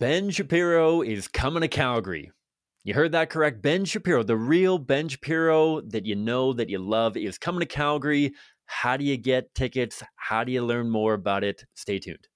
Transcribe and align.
Ben 0.00 0.30
Shapiro 0.30 1.02
is 1.02 1.28
coming 1.28 1.60
to 1.60 1.68
Calgary. 1.68 2.32
You 2.84 2.94
heard 2.94 3.12
that 3.12 3.28
correct. 3.28 3.60
Ben 3.60 3.84
Shapiro, 3.84 4.22
the 4.22 4.34
real 4.34 4.78
Ben 4.78 5.10
Shapiro 5.10 5.82
that 5.82 6.06
you 6.06 6.16
know, 6.16 6.54
that 6.54 6.70
you 6.70 6.78
love, 6.78 7.18
is 7.18 7.36
coming 7.36 7.60
to 7.60 7.66
Calgary. 7.66 8.32
How 8.64 8.96
do 8.96 9.04
you 9.04 9.18
get 9.18 9.54
tickets? 9.54 10.02
How 10.16 10.42
do 10.42 10.52
you 10.52 10.64
learn 10.64 10.88
more 10.88 11.12
about 11.12 11.44
it? 11.44 11.66
Stay 11.74 11.98
tuned. 11.98 12.29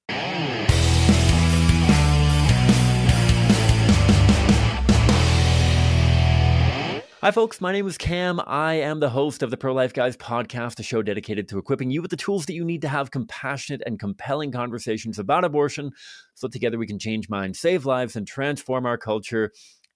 Hi, 7.25 7.31
folks. 7.31 7.59
My 7.59 7.73
name 7.73 7.87
is 7.87 7.97
Cam. 7.97 8.39
I 8.47 8.75
am 8.75 9.01
the 9.01 9.09
host 9.09 9.43
of 9.43 9.51
the 9.51 9.57
Pro 9.57 9.73
Life 9.73 9.95
Guys 9.95 10.15
podcast, 10.15 10.79
a 10.79 10.83
show 10.83 11.01
dedicated 11.01 11.49
to 11.49 11.57
equipping 11.57 11.91
you 11.91 12.03
with 12.03 12.11
the 12.11 12.19
tools 12.19 12.45
that 12.45 12.53
you 12.53 12.67
need 12.67 12.83
to 12.83 12.89
have 12.89 13.11
compassionate 13.11 13.81
and 13.87 13.99
compelling 13.99 14.53
conversations 14.53 15.19
about 15.19 15.43
abortion 15.43 15.91
so 16.35 16.49
together 16.49 16.77
we 16.77 16.87
can 16.87 16.99
change 16.99 17.31
minds, 17.31 17.59
save 17.59 17.87
lives, 17.87 18.15
and 18.15 18.27
transform 18.27 18.85
our 18.85 18.99
culture. 18.99 19.53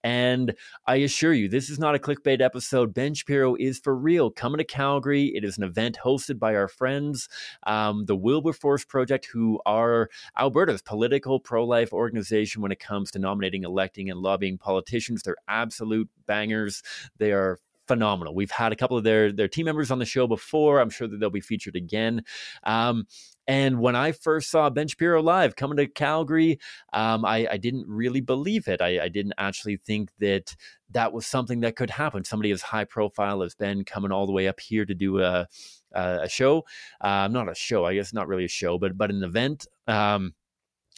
And 0.08 0.54
I 0.86 0.96
assure 0.96 1.34
you, 1.34 1.50
this 1.50 1.68
is 1.68 1.78
not 1.78 1.94
a 1.94 1.98
clickbait 1.98 2.40
episode. 2.40 2.94
Ben 2.94 3.12
Shapiro 3.12 3.56
is 3.56 3.78
for 3.78 3.94
real 3.94 4.30
coming 4.30 4.56
to 4.56 4.64
Calgary. 4.64 5.26
It 5.34 5.44
is 5.44 5.58
an 5.58 5.64
event 5.64 5.98
hosted 6.02 6.38
by 6.38 6.54
our 6.54 6.66
friends, 6.66 7.28
um, 7.66 8.06
the 8.06 8.16
Wilberforce 8.16 8.86
Project, 8.86 9.28
who 9.30 9.60
are 9.66 10.08
Alberta's 10.38 10.80
political 10.80 11.38
pro 11.38 11.62
life 11.62 11.92
organization 11.92 12.62
when 12.62 12.72
it 12.72 12.80
comes 12.80 13.10
to 13.10 13.18
nominating, 13.18 13.64
electing, 13.64 14.08
and 14.08 14.20
lobbying 14.20 14.56
politicians. 14.56 15.22
They're 15.22 15.36
absolute 15.46 16.08
bangers. 16.24 16.82
They 17.18 17.32
are 17.32 17.58
phenomenal. 17.88 18.34
We've 18.34 18.50
had 18.50 18.72
a 18.72 18.76
couple 18.76 18.96
of 18.96 19.04
their 19.04 19.32
their 19.32 19.48
team 19.48 19.64
members 19.64 19.90
on 19.90 19.98
the 19.98 20.04
show 20.04 20.26
before. 20.26 20.80
I'm 20.80 20.90
sure 20.90 21.08
that 21.08 21.18
they'll 21.18 21.30
be 21.30 21.40
featured 21.40 21.76
again. 21.76 22.22
Um, 22.64 23.06
and 23.48 23.80
when 23.80 23.96
I 23.96 24.12
first 24.12 24.50
saw 24.50 24.68
Ben 24.68 24.88
Shapiro 24.88 25.22
live 25.22 25.56
coming 25.56 25.78
to 25.78 25.86
Calgary, 25.86 26.60
um, 26.92 27.24
I, 27.24 27.48
I, 27.50 27.56
didn't 27.56 27.86
really 27.88 28.20
believe 28.20 28.68
it. 28.68 28.82
I, 28.82 29.04
I, 29.04 29.08
didn't 29.08 29.32
actually 29.38 29.78
think 29.78 30.10
that 30.18 30.54
that 30.90 31.14
was 31.14 31.24
something 31.24 31.60
that 31.60 31.74
could 31.74 31.88
happen. 31.88 32.24
Somebody 32.24 32.50
as 32.50 32.60
high 32.60 32.84
profile 32.84 33.42
as 33.42 33.54
Ben 33.54 33.84
coming 33.84 34.12
all 34.12 34.26
the 34.26 34.32
way 34.32 34.48
up 34.48 34.60
here 34.60 34.84
to 34.84 34.94
do 34.94 35.22
a 35.22 35.48
a 35.92 36.28
show, 36.28 36.64
uh, 37.00 37.28
not 37.28 37.50
a 37.50 37.54
show, 37.54 37.86
I 37.86 37.94
guess 37.94 38.12
not 38.12 38.28
really 38.28 38.44
a 38.44 38.48
show, 38.48 38.78
but 38.78 38.96
but 38.98 39.10
an 39.10 39.24
event. 39.24 39.66
Um, 39.86 40.34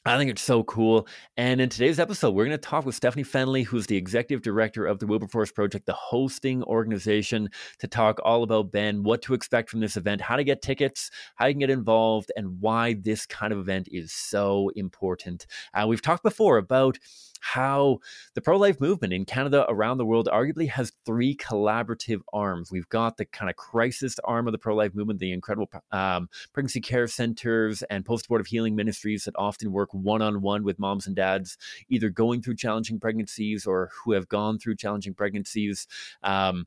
I 0.07 0.17
think 0.17 0.31
it's 0.31 0.41
so 0.41 0.65
cool. 0.65 1.07
And 1.37 1.61
in 1.61 1.69
today's 1.69 2.01
episode, 2.01 2.31
we're 2.31 2.47
going 2.47 2.57
to 2.57 2.59
talk 2.59 2.87
with 2.87 2.95
Stephanie 2.95 3.23
Fennelly, 3.23 3.67
who's 3.67 3.87
the 3.87 3.99
executive 3.99 4.43
director 4.43 4.87
of 4.87 4.99
the 4.99 5.07
Wilberforce 5.07 5.53
Project, 5.53 5.85
the 5.85 5.93
hosting 5.93 6.63
organization, 6.63 7.51
to 7.81 7.87
talk 7.87 8.19
all 8.25 8.43
about 8.43 8.73
Ben, 8.73 9.03
what 9.03 9.21
to 9.23 9.35
expect 9.35 9.69
from 9.69 9.81
this 9.81 9.99
event, 9.99 10.23
how 10.23 10.37
to 10.37 10.45
get 10.45 10.63
tickets, 10.63 11.11
how 11.35 11.47
you 11.47 11.53
can 11.53 11.61
get 11.61 11.69
involved, 11.69 12.33
and 12.35 12.63
why 12.63 12.95
this 12.95 13.27
kind 13.27 13.53
of 13.53 13.59
event 13.59 13.89
is 13.93 14.11
so 14.11 14.71
important. 14.75 15.47
Uh, 15.75 15.85
we've 15.87 16.01
talked 16.01 16.23
before 16.23 16.57
about 16.57 16.97
how 17.41 17.99
the 18.35 18.41
pro 18.41 18.57
life 18.57 18.81
movement 18.81 19.13
in 19.13 19.25
Canada, 19.25 19.67
around 19.69 19.99
the 19.99 20.07
world, 20.07 20.29
arguably 20.33 20.69
has 20.69 20.93
three 21.05 21.35
collaborative 21.35 22.21
arms. 22.33 22.71
We've 22.71 22.89
got 22.89 23.17
the 23.17 23.25
kind 23.25 23.51
of 23.51 23.57
crisis 23.57 24.17
arm 24.25 24.47
of 24.47 24.53
the 24.53 24.59
pro 24.59 24.75
life 24.75 24.95
movement, 24.95 25.19
the 25.19 25.33
incredible 25.33 25.69
um, 25.91 26.29
pregnancy 26.53 26.81
care 26.81 27.07
centers 27.07 27.83
and 27.85 28.05
post 28.05 28.27
abortive 28.27 28.47
healing 28.47 28.77
ministries 28.77 29.25
that 29.25 29.35
often 29.37 29.73
work 29.73 29.93
one 29.93 30.23
on 30.23 30.43
one 30.43 30.63
with 30.63 30.79
moms 30.79 31.07
and 31.07 31.17
dads, 31.17 31.57
either 31.89 32.11
going 32.11 32.43
through 32.43 32.57
challenging 32.57 33.01
pregnancies 33.01 33.67
or 33.67 33.91
who 34.05 34.13
have 34.13 34.29
gone 34.29 34.59
through 34.59 34.77
challenging 34.77 35.15
pregnancies. 35.15 35.87
Um, 36.23 36.67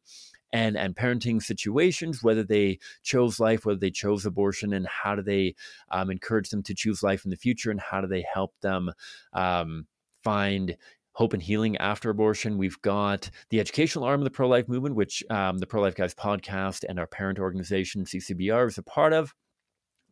and 0.53 0.77
and 0.77 0.95
parenting 0.95 1.41
situations, 1.41 2.23
whether 2.23 2.43
they 2.43 2.77
chose 3.01 3.39
life, 3.39 3.65
whether 3.65 3.79
they 3.79 3.89
chose 3.89 4.23
abortion, 4.25 4.71
and 4.71 4.87
how 4.87 5.15
do 5.15 5.23
they 5.23 5.55
um, 5.89 6.11
encourage 6.11 6.49
them 6.51 6.61
to 6.61 6.75
choose 6.75 7.01
life 7.01 7.25
in 7.25 7.31
the 7.31 7.35
future, 7.35 7.71
and 7.71 7.81
how 7.81 7.99
do 7.99 8.07
they 8.07 8.23
help 8.31 8.53
them 8.61 8.91
um, 9.33 9.87
find 10.23 10.77
hope 11.13 11.33
and 11.33 11.43
healing 11.43 11.77
after 11.77 12.09
abortion. 12.09 12.57
We've 12.57 12.81
got 12.81 13.29
the 13.49 13.59
educational 13.59 14.05
arm 14.05 14.21
of 14.21 14.25
the 14.25 14.31
pro 14.31 14.47
life 14.47 14.67
movement, 14.67 14.95
which 14.95 15.23
um, 15.29 15.59
the 15.59 15.67
Pro 15.67 15.81
Life 15.81 15.95
Guys 15.95 16.13
podcast 16.13 16.83
and 16.87 16.99
our 16.99 17.07
parent 17.07 17.39
organization, 17.39 18.05
CCBR, 18.05 18.67
is 18.67 18.77
a 18.77 18.83
part 18.83 19.13
of. 19.13 19.33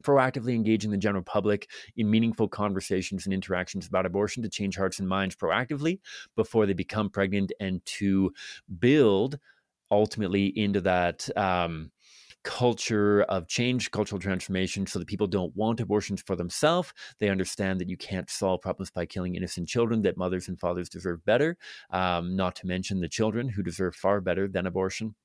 Proactively 0.03 0.55
engaging 0.55 0.89
the 0.89 0.97
general 0.97 1.23
public 1.23 1.69
in 1.95 2.09
meaningful 2.09 2.47
conversations 2.47 3.27
and 3.27 3.33
interactions 3.35 3.85
about 3.85 4.07
abortion 4.07 4.41
to 4.41 4.49
change 4.49 4.75
hearts 4.75 4.97
and 4.97 5.07
minds 5.07 5.35
proactively 5.35 5.99
before 6.35 6.65
they 6.65 6.73
become 6.73 7.07
pregnant 7.07 7.51
and 7.59 7.85
to 7.85 8.31
build 8.79 9.37
ultimately 9.91 10.47
into 10.57 10.81
that 10.81 11.29
um, 11.37 11.91
culture 12.43 13.23
of 13.23 13.47
change, 13.47 13.91
cultural 13.91 14.19
transformation, 14.19 14.87
so 14.87 14.99
that 14.99 15.07
people 15.07 15.27
don't 15.27 15.55
want 15.55 15.79
abortions 15.79 16.21
for 16.21 16.35
themselves. 16.35 16.93
They 17.19 17.29
understand 17.29 17.79
that 17.79 17.89
you 17.89 17.97
can't 17.97 18.29
solve 18.29 18.61
problems 18.61 18.91
by 18.91 19.05
killing 19.05 19.35
innocent 19.35 19.67
children, 19.67 20.01
that 20.03 20.17
mothers 20.17 20.47
and 20.47 20.59
fathers 20.59 20.89
deserve 20.89 21.23
better, 21.25 21.57
um, 21.91 22.35
not 22.35 22.55
to 22.57 22.67
mention 22.67 22.99
the 22.99 23.09
children 23.09 23.49
who 23.49 23.63
deserve 23.63 23.95
far 23.95 24.21
better 24.21 24.47
than 24.47 24.67
abortion. 24.67 25.15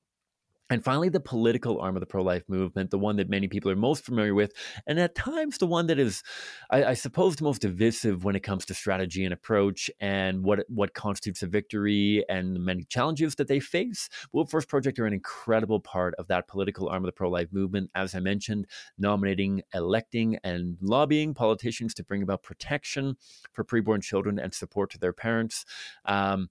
And 0.69 0.83
finally, 0.83 1.09
the 1.09 1.19
political 1.19 1.79
arm 1.79 1.95
of 1.95 2.01
the 2.01 2.05
pro 2.05 2.21
life 2.21 2.43
movement, 2.47 2.91
the 2.91 2.99
one 2.99 3.15
that 3.17 3.29
many 3.29 3.47
people 3.47 3.71
are 3.71 3.75
most 3.75 4.03
familiar 4.03 4.33
with, 4.33 4.51
and 4.85 4.99
at 4.99 5.15
times 5.15 5.57
the 5.57 5.67
one 5.67 5.87
that 5.87 5.97
is, 5.97 6.23
I, 6.69 6.85
I, 6.85 6.93
suppose, 6.93 7.37
the 7.37 7.45
most 7.45 7.61
divisive 7.61 8.25
when 8.25 8.35
it 8.35 8.43
comes 8.43 8.65
to 8.65 8.73
strategy 8.73 9.23
and 9.23 9.33
approach 9.33 9.89
and 10.01 10.43
what, 10.43 10.65
what 10.67 10.93
constitutes 10.93 11.41
a 11.41 11.47
victory 11.47 12.25
and 12.27 12.55
the 12.55 12.59
many 12.59 12.83
challenges 12.83 13.35
that 13.35 13.47
they 13.47 13.61
face. 13.61 14.09
Wilberforce 14.33 14.65
Project 14.65 14.99
are 14.99 15.05
an 15.05 15.13
incredible 15.13 15.79
part 15.79 16.13
of 16.15 16.27
that 16.27 16.47
political 16.47 16.89
arm 16.89 17.03
of 17.03 17.07
the 17.07 17.13
pro 17.13 17.29
life 17.29 17.47
movement. 17.51 17.89
As 17.95 18.13
I 18.13 18.19
mentioned, 18.19 18.67
nominating, 18.97 19.61
electing, 19.73 20.37
and 20.43 20.77
lobbying 20.81 21.33
politicians 21.33 21.93
to 21.93 22.03
bring 22.03 22.21
about 22.23 22.43
protection 22.43 23.15
for 23.53 23.63
preborn 23.63 24.03
children 24.03 24.37
and 24.37 24.53
support 24.53 24.91
to 24.91 24.99
their 24.99 25.13
parents. 25.13 25.65
Um, 26.05 26.49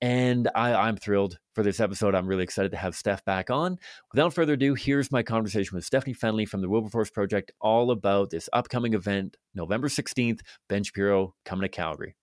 and 0.00 0.48
I, 0.54 0.88
am 0.88 0.96
thrilled 0.96 1.38
for 1.54 1.62
this 1.62 1.80
episode. 1.80 2.14
I'm 2.14 2.26
really 2.26 2.42
excited 2.42 2.70
to 2.70 2.76
have 2.76 2.94
Steph 2.94 3.24
back 3.24 3.50
on. 3.50 3.78
Without 4.12 4.32
further 4.32 4.54
ado, 4.54 4.74
here's 4.74 5.12
my 5.12 5.22
conversation 5.22 5.76
with 5.76 5.84
Stephanie 5.84 6.14
Fennelly 6.14 6.48
from 6.48 6.62
the 6.62 6.68
Wilberforce 6.68 7.10
Project, 7.10 7.52
all 7.60 7.90
about 7.90 8.30
this 8.30 8.48
upcoming 8.52 8.94
event, 8.94 9.36
November 9.54 9.88
16th, 9.88 10.40
Ben 10.68 10.84
Shapiro 10.84 11.34
coming 11.44 11.62
to 11.62 11.68
Calgary. 11.68 12.16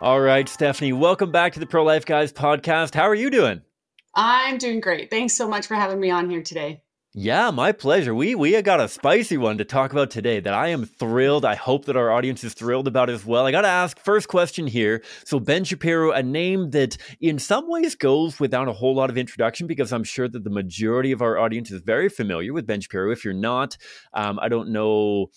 All 0.00 0.20
right, 0.20 0.48
Stephanie, 0.48 0.92
welcome 0.92 1.32
back 1.32 1.54
to 1.54 1.60
the 1.60 1.66
Pro 1.66 1.82
Life 1.82 2.04
Guys 2.04 2.32
podcast. 2.32 2.94
How 2.94 3.08
are 3.08 3.14
you 3.14 3.30
doing? 3.30 3.62
I'm 4.14 4.58
doing 4.58 4.80
great. 4.80 5.10
Thanks 5.10 5.34
so 5.34 5.48
much 5.48 5.66
for 5.66 5.74
having 5.74 5.98
me 5.98 6.10
on 6.10 6.30
here 6.30 6.42
today. 6.42 6.82
Yeah, 7.18 7.50
my 7.50 7.72
pleasure. 7.72 8.14
We 8.14 8.34
we 8.34 8.60
got 8.60 8.78
a 8.78 8.88
spicy 8.88 9.38
one 9.38 9.56
to 9.56 9.64
talk 9.64 9.90
about 9.90 10.10
today 10.10 10.38
that 10.38 10.52
I 10.52 10.68
am 10.68 10.84
thrilled. 10.84 11.46
I 11.46 11.54
hope 11.54 11.86
that 11.86 11.96
our 11.96 12.10
audience 12.12 12.44
is 12.44 12.52
thrilled 12.52 12.86
about 12.86 13.08
as 13.08 13.24
well. 13.24 13.46
I 13.46 13.52
got 13.52 13.62
to 13.62 13.68
ask 13.68 13.98
first 13.98 14.28
question 14.28 14.66
here. 14.66 15.02
So 15.24 15.40
Ben 15.40 15.64
Shapiro, 15.64 16.12
a 16.12 16.22
name 16.22 16.72
that 16.72 16.98
in 17.18 17.38
some 17.38 17.70
ways 17.70 17.94
goes 17.94 18.38
without 18.38 18.68
a 18.68 18.74
whole 18.74 18.94
lot 18.94 19.08
of 19.08 19.16
introduction 19.16 19.66
because 19.66 19.94
I'm 19.94 20.04
sure 20.04 20.28
that 20.28 20.44
the 20.44 20.50
majority 20.50 21.10
of 21.10 21.22
our 21.22 21.38
audience 21.38 21.70
is 21.70 21.80
very 21.80 22.10
familiar 22.10 22.52
with 22.52 22.66
Ben 22.66 22.82
Shapiro. 22.82 23.10
If 23.10 23.24
you're 23.24 23.32
not, 23.32 23.78
um, 24.12 24.38
I 24.38 24.50
don't 24.50 24.68
know 24.68 25.30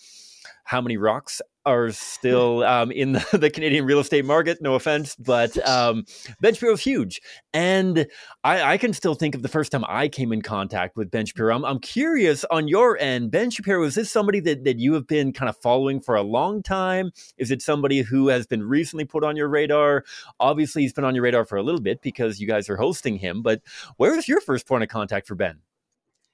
how 0.64 0.80
many 0.80 0.96
rocks 0.96 1.40
are 1.66 1.90
still 1.92 2.64
um, 2.64 2.90
in 2.90 3.12
the, 3.12 3.26
the, 3.38 3.50
Canadian 3.50 3.84
real 3.84 4.00
estate 4.00 4.24
market. 4.24 4.58
No 4.60 4.74
offense, 4.74 5.16
but 5.16 5.56
um, 5.68 6.04
Ben 6.40 6.54
Shapiro 6.54 6.74
is 6.74 6.80
huge, 6.80 7.20
and 7.52 8.06
I, 8.44 8.74
I, 8.74 8.78
can 8.78 8.92
still 8.92 9.14
think 9.14 9.34
of 9.34 9.42
the 9.42 9.48
first 9.48 9.72
time 9.72 9.84
I 9.88 10.08
came 10.08 10.32
in 10.32 10.42
contact 10.42 10.96
with 10.96 11.10
Ben 11.10 11.26
Shapiro. 11.26 11.54
I'm, 11.54 11.64
I'm, 11.64 11.78
curious 11.80 12.44
on 12.50 12.68
your 12.68 12.98
end, 12.98 13.30
Ben 13.30 13.50
Shapiro. 13.50 13.82
Is 13.84 13.94
this 13.94 14.10
somebody 14.10 14.40
that 14.40 14.64
that 14.64 14.78
you 14.78 14.94
have 14.94 15.06
been 15.06 15.32
kind 15.32 15.48
of 15.48 15.56
following 15.56 16.00
for 16.00 16.14
a 16.14 16.22
long 16.22 16.62
time? 16.62 17.10
Is 17.38 17.50
it 17.50 17.62
somebody 17.62 18.02
who 18.02 18.28
has 18.28 18.46
been 18.46 18.62
recently 18.62 19.04
put 19.04 19.24
on 19.24 19.36
your 19.36 19.48
radar? 19.48 20.04
Obviously, 20.38 20.82
he's 20.82 20.92
been 20.92 21.04
on 21.04 21.14
your 21.14 21.24
radar 21.24 21.44
for 21.44 21.56
a 21.56 21.62
little 21.62 21.80
bit 21.80 22.02
because 22.02 22.40
you 22.40 22.46
guys 22.46 22.68
are 22.68 22.76
hosting 22.76 23.16
him. 23.16 23.42
But 23.42 23.62
where 23.96 24.16
is 24.16 24.28
your 24.28 24.40
first 24.40 24.66
point 24.66 24.82
of 24.82 24.88
contact 24.88 25.26
for 25.26 25.34
Ben? 25.34 25.60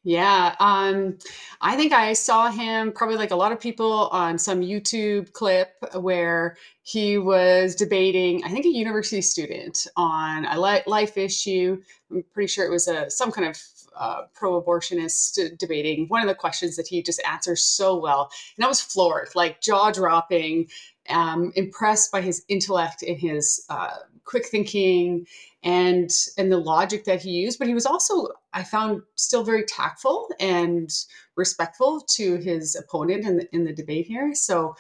Yeah, 0.09 0.55
um, 0.61 1.19
I 1.61 1.75
think 1.75 1.93
I 1.93 2.12
saw 2.12 2.49
him 2.49 2.93
probably 2.93 3.17
like 3.17 3.33
a 3.33 3.37
lot 3.37 3.50
of 3.50 3.59
people 3.59 4.09
on 4.12 4.39
some 4.39 4.60
YouTube 4.60 5.33
clip 5.33 5.72
where 5.95 6.57
he 6.84 7.19
was 7.19 7.75
debating, 7.75 8.45
I 8.45 8.51
think, 8.51 8.66
a 8.66 8.69
university 8.69 9.21
student 9.21 9.84
on 9.97 10.45
a 10.45 10.60
life 10.60 11.16
issue. 11.16 11.83
I'm 12.09 12.22
pretty 12.33 12.47
sure 12.47 12.65
it 12.65 12.71
was 12.71 12.86
a 12.86 13.10
some 13.10 13.33
kind 13.33 13.48
of 13.48 13.60
uh, 13.97 14.22
pro-abortionist 14.33 15.59
debating. 15.59 16.07
One 16.07 16.22
of 16.22 16.28
the 16.28 16.36
questions 16.36 16.77
that 16.77 16.86
he 16.86 17.03
just 17.03 17.21
answers 17.28 17.65
so 17.65 17.97
well, 17.97 18.30
and 18.57 18.65
I 18.65 18.69
was 18.69 18.80
floored, 18.80 19.30
like 19.34 19.60
jaw 19.60 19.91
dropping, 19.91 20.69
um, 21.09 21.51
impressed 21.57 22.13
by 22.13 22.21
his 22.21 22.45
intellect 22.48 23.03
and 23.03 23.19
his 23.19 23.66
uh, 23.69 23.97
quick 24.27 24.47
thinking 24.47 25.27
and 25.63 26.11
and 26.37 26.53
the 26.53 26.59
logic 26.59 27.05
that 27.05 27.23
he 27.23 27.31
used 27.31 27.59
but 27.59 27.69
he 27.69 27.75
was 27.75 27.87
also 27.87 28.28
i 28.53 28.63
found 28.63 29.01
still 29.15 29.45
very 29.45 29.65
tactful 29.65 30.28
and 30.41 30.91
respectful 31.37 32.01
to 32.01 32.37
his 32.37 32.77
opponent 32.77 33.25
in 33.25 33.37
the, 33.39 33.55
in 33.55 33.65
the 33.65 33.73
debate 33.73 34.07
here. 34.07 34.34
So, 34.34 34.75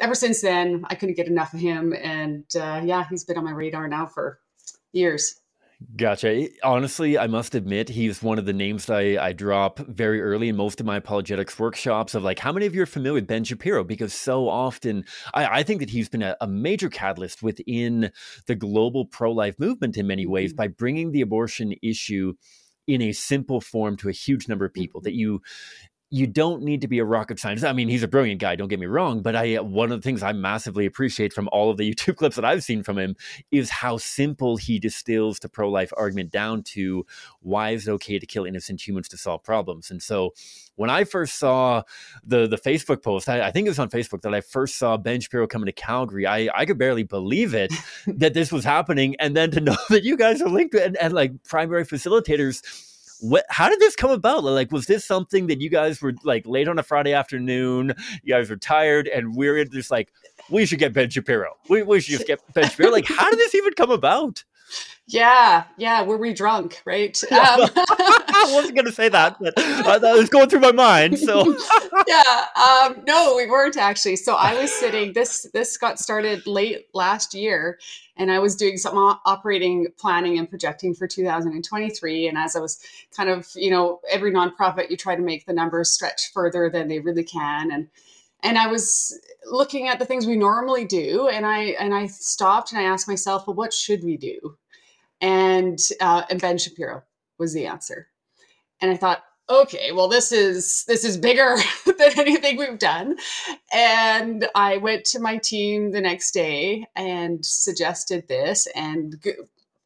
ever 0.00 0.14
since 0.14 0.40
then 0.40 0.84
i 0.90 0.94
couldn't 0.94 1.16
get 1.16 1.28
enough 1.28 1.54
of 1.54 1.60
him 1.60 1.94
and 1.94 2.44
uh, 2.56 2.82
yeah 2.84 3.06
he's 3.08 3.24
been 3.24 3.38
on 3.38 3.44
my 3.44 3.52
radar 3.52 3.88
now 3.88 4.04
for 4.04 4.40
years 4.92 5.40
Gotcha. 5.96 6.48
Honestly, 6.64 7.18
I 7.18 7.26
must 7.26 7.54
admit, 7.54 7.90
he's 7.90 8.22
one 8.22 8.38
of 8.38 8.46
the 8.46 8.54
names 8.54 8.88
I, 8.88 9.18
I 9.20 9.32
drop 9.34 9.78
very 9.78 10.22
early 10.22 10.48
in 10.48 10.56
most 10.56 10.80
of 10.80 10.86
my 10.86 10.96
apologetics 10.96 11.58
workshops 11.58 12.14
of 12.14 12.22
like, 12.22 12.38
how 12.38 12.50
many 12.50 12.64
of 12.64 12.74
you 12.74 12.82
are 12.82 12.86
familiar 12.86 13.14
with 13.14 13.26
Ben 13.26 13.44
Shapiro? 13.44 13.84
Because 13.84 14.14
so 14.14 14.48
often 14.48 15.04
I, 15.34 15.58
I 15.58 15.62
think 15.62 15.80
that 15.80 15.90
he's 15.90 16.08
been 16.08 16.22
a, 16.22 16.34
a, 16.40 16.46
major 16.46 16.88
catalyst 16.88 17.42
within 17.42 18.10
the 18.46 18.54
global 18.54 19.04
pro 19.04 19.30
life 19.32 19.58
movement 19.58 19.98
in 19.98 20.06
many 20.06 20.24
ways 20.24 20.52
mm-hmm. 20.52 20.56
by 20.56 20.68
bringing 20.68 21.12
the 21.12 21.20
abortion 21.20 21.74
issue 21.82 22.32
in 22.86 23.02
a 23.02 23.12
simple 23.12 23.60
form 23.60 23.98
to 23.98 24.08
a 24.08 24.12
huge 24.12 24.48
number 24.48 24.64
of 24.64 24.72
people 24.72 25.00
mm-hmm. 25.00 25.04
that 25.04 25.14
you 25.14 25.42
you 26.10 26.26
don't 26.26 26.62
need 26.62 26.80
to 26.82 26.88
be 26.88 27.00
a 27.00 27.04
rocket 27.04 27.40
scientist. 27.40 27.66
I 27.66 27.72
mean, 27.72 27.88
he's 27.88 28.04
a 28.04 28.08
brilliant 28.08 28.40
guy, 28.40 28.54
don't 28.54 28.68
get 28.68 28.78
me 28.78 28.86
wrong, 28.86 29.22
but 29.22 29.34
I 29.34 29.56
uh, 29.56 29.62
one 29.64 29.90
of 29.90 30.00
the 30.00 30.04
things 30.04 30.22
I 30.22 30.32
massively 30.32 30.86
appreciate 30.86 31.32
from 31.32 31.48
all 31.50 31.70
of 31.70 31.78
the 31.78 31.90
YouTube 31.94 32.16
clips 32.16 32.36
that 32.36 32.44
I've 32.44 32.62
seen 32.62 32.82
from 32.84 32.96
him 32.96 33.16
is 33.50 33.70
how 33.70 33.96
simple 33.96 34.56
he 34.56 34.78
distills 34.78 35.40
the 35.40 35.48
pro-life 35.48 35.92
argument 35.96 36.30
down 36.30 36.62
to 36.62 37.04
why 37.40 37.70
is 37.70 37.88
it 37.88 37.92
okay 37.92 38.18
to 38.20 38.26
kill 38.26 38.44
innocent 38.44 38.86
humans 38.86 39.08
to 39.08 39.16
solve 39.16 39.42
problems. 39.42 39.90
And 39.90 40.00
so 40.00 40.32
when 40.76 40.90
I 40.90 41.04
first 41.04 41.38
saw 41.38 41.82
the 42.24 42.46
the 42.46 42.58
Facebook 42.58 43.02
post, 43.02 43.28
I, 43.28 43.48
I 43.48 43.50
think 43.50 43.66
it 43.66 43.70
was 43.70 43.78
on 43.80 43.90
Facebook 43.90 44.22
that 44.22 44.34
I 44.34 44.42
first 44.42 44.78
saw 44.78 44.96
Ben 44.96 45.20
Shapiro 45.20 45.48
coming 45.48 45.66
to 45.66 45.72
Calgary. 45.72 46.26
I, 46.26 46.48
I 46.54 46.66
could 46.66 46.78
barely 46.78 47.02
believe 47.02 47.52
it 47.52 47.72
that 48.06 48.32
this 48.32 48.52
was 48.52 48.64
happening. 48.64 49.16
And 49.18 49.36
then 49.36 49.50
to 49.52 49.60
know 49.66 49.76
that 49.88 50.04
you 50.04 50.16
guys 50.16 50.40
are 50.40 50.48
linked 50.48 50.74
and, 50.74 50.96
and 50.98 51.12
like 51.12 51.42
primary 51.44 51.84
facilitators 51.84 52.62
what 53.20 53.44
how 53.48 53.68
did 53.68 53.80
this 53.80 53.96
come 53.96 54.10
about? 54.10 54.44
Like 54.44 54.72
was 54.72 54.86
this 54.86 55.04
something 55.04 55.46
that 55.46 55.60
you 55.60 55.70
guys 55.70 56.00
were 56.02 56.14
like 56.24 56.46
late 56.46 56.68
on 56.68 56.78
a 56.78 56.82
friday 56.82 57.12
afternoon 57.12 57.94
you 58.22 58.34
guys 58.34 58.50
were 58.50 58.56
tired 58.56 59.08
and 59.08 59.34
we're 59.34 59.64
just 59.64 59.90
like 59.90 60.12
we 60.50 60.66
should 60.66 60.78
get 60.78 60.92
ben 60.92 61.10
shapiro. 61.10 61.56
We, 61.68 61.82
we 61.82 62.00
should 62.00 62.12
just 62.12 62.26
get 62.26 62.40
ben 62.54 62.68
shapiro. 62.68 62.90
Like 62.90 63.06
how 63.06 63.30
did 63.30 63.38
this 63.38 63.54
even 63.54 63.72
come 63.72 63.90
about 63.90 64.44
yeah, 65.08 65.64
yeah, 65.76 66.02
were 66.02 66.16
we 66.16 66.32
drunk, 66.32 66.82
right? 66.84 67.16
Um, 67.36 67.70
I 67.76 68.50
wasn't 68.54 68.74
going 68.74 68.86
to 68.86 68.92
say 68.92 69.08
that, 69.08 69.36
but 69.38 69.54
uh, 69.56 69.98
that 69.98 70.16
was 70.16 70.28
going 70.28 70.48
through 70.48 70.60
my 70.60 70.72
mind. 70.72 71.18
So 71.18 71.44
yeah, 72.08 72.46
um, 72.56 73.02
no, 73.06 73.34
we 73.36 73.46
weren't 73.46 73.76
actually. 73.76 74.16
So 74.16 74.34
I 74.34 74.60
was 74.60 74.72
sitting. 74.72 75.12
This 75.12 75.48
this 75.52 75.76
got 75.76 75.98
started 75.98 76.46
late 76.46 76.86
last 76.94 77.34
year, 77.34 77.78
and 78.16 78.32
I 78.32 78.38
was 78.38 78.56
doing 78.56 78.78
some 78.78 78.96
operating 78.96 79.88
planning 79.98 80.38
and 80.38 80.48
projecting 80.48 80.94
for 80.94 81.06
2023. 81.06 82.28
And 82.28 82.38
as 82.38 82.56
I 82.56 82.60
was 82.60 82.80
kind 83.16 83.28
of, 83.28 83.48
you 83.54 83.70
know, 83.70 84.00
every 84.10 84.32
nonprofit, 84.32 84.90
you 84.90 84.96
try 84.96 85.14
to 85.14 85.22
make 85.22 85.46
the 85.46 85.52
numbers 85.52 85.92
stretch 85.92 86.32
further 86.32 86.70
than 86.70 86.88
they 86.88 87.00
really 87.00 87.24
can, 87.24 87.70
and 87.70 87.88
and 88.46 88.56
I 88.56 88.68
was 88.68 89.18
looking 89.44 89.88
at 89.88 89.98
the 89.98 90.04
things 90.04 90.26
we 90.26 90.36
normally 90.36 90.84
do, 90.84 91.28
and 91.28 91.44
I 91.44 91.76
and 91.80 91.92
I 91.92 92.06
stopped 92.06 92.72
and 92.72 92.80
I 92.80 92.84
asked 92.84 93.08
myself, 93.08 93.46
well, 93.46 93.56
what 93.56 93.72
should 93.72 94.04
we 94.04 94.16
do? 94.16 94.56
And 95.20 95.78
uh, 96.00 96.22
and 96.30 96.40
Ben 96.40 96.58
Shapiro 96.58 97.02
was 97.38 97.52
the 97.52 97.66
answer, 97.66 98.08
and 98.80 98.90
I 98.90 98.96
thought, 98.96 99.24
okay, 99.50 99.90
well, 99.92 100.08
this 100.08 100.30
is 100.30 100.84
this 100.86 101.04
is 101.04 101.16
bigger 101.16 101.56
than 101.86 102.18
anything 102.18 102.56
we've 102.56 102.78
done, 102.78 103.16
and 103.72 104.46
I 104.54 104.76
went 104.76 105.04
to 105.06 105.20
my 105.20 105.38
team 105.38 105.90
the 105.90 106.00
next 106.00 106.32
day 106.32 106.86
and 106.94 107.44
suggested 107.44 108.28
this, 108.28 108.68
and 108.76 109.20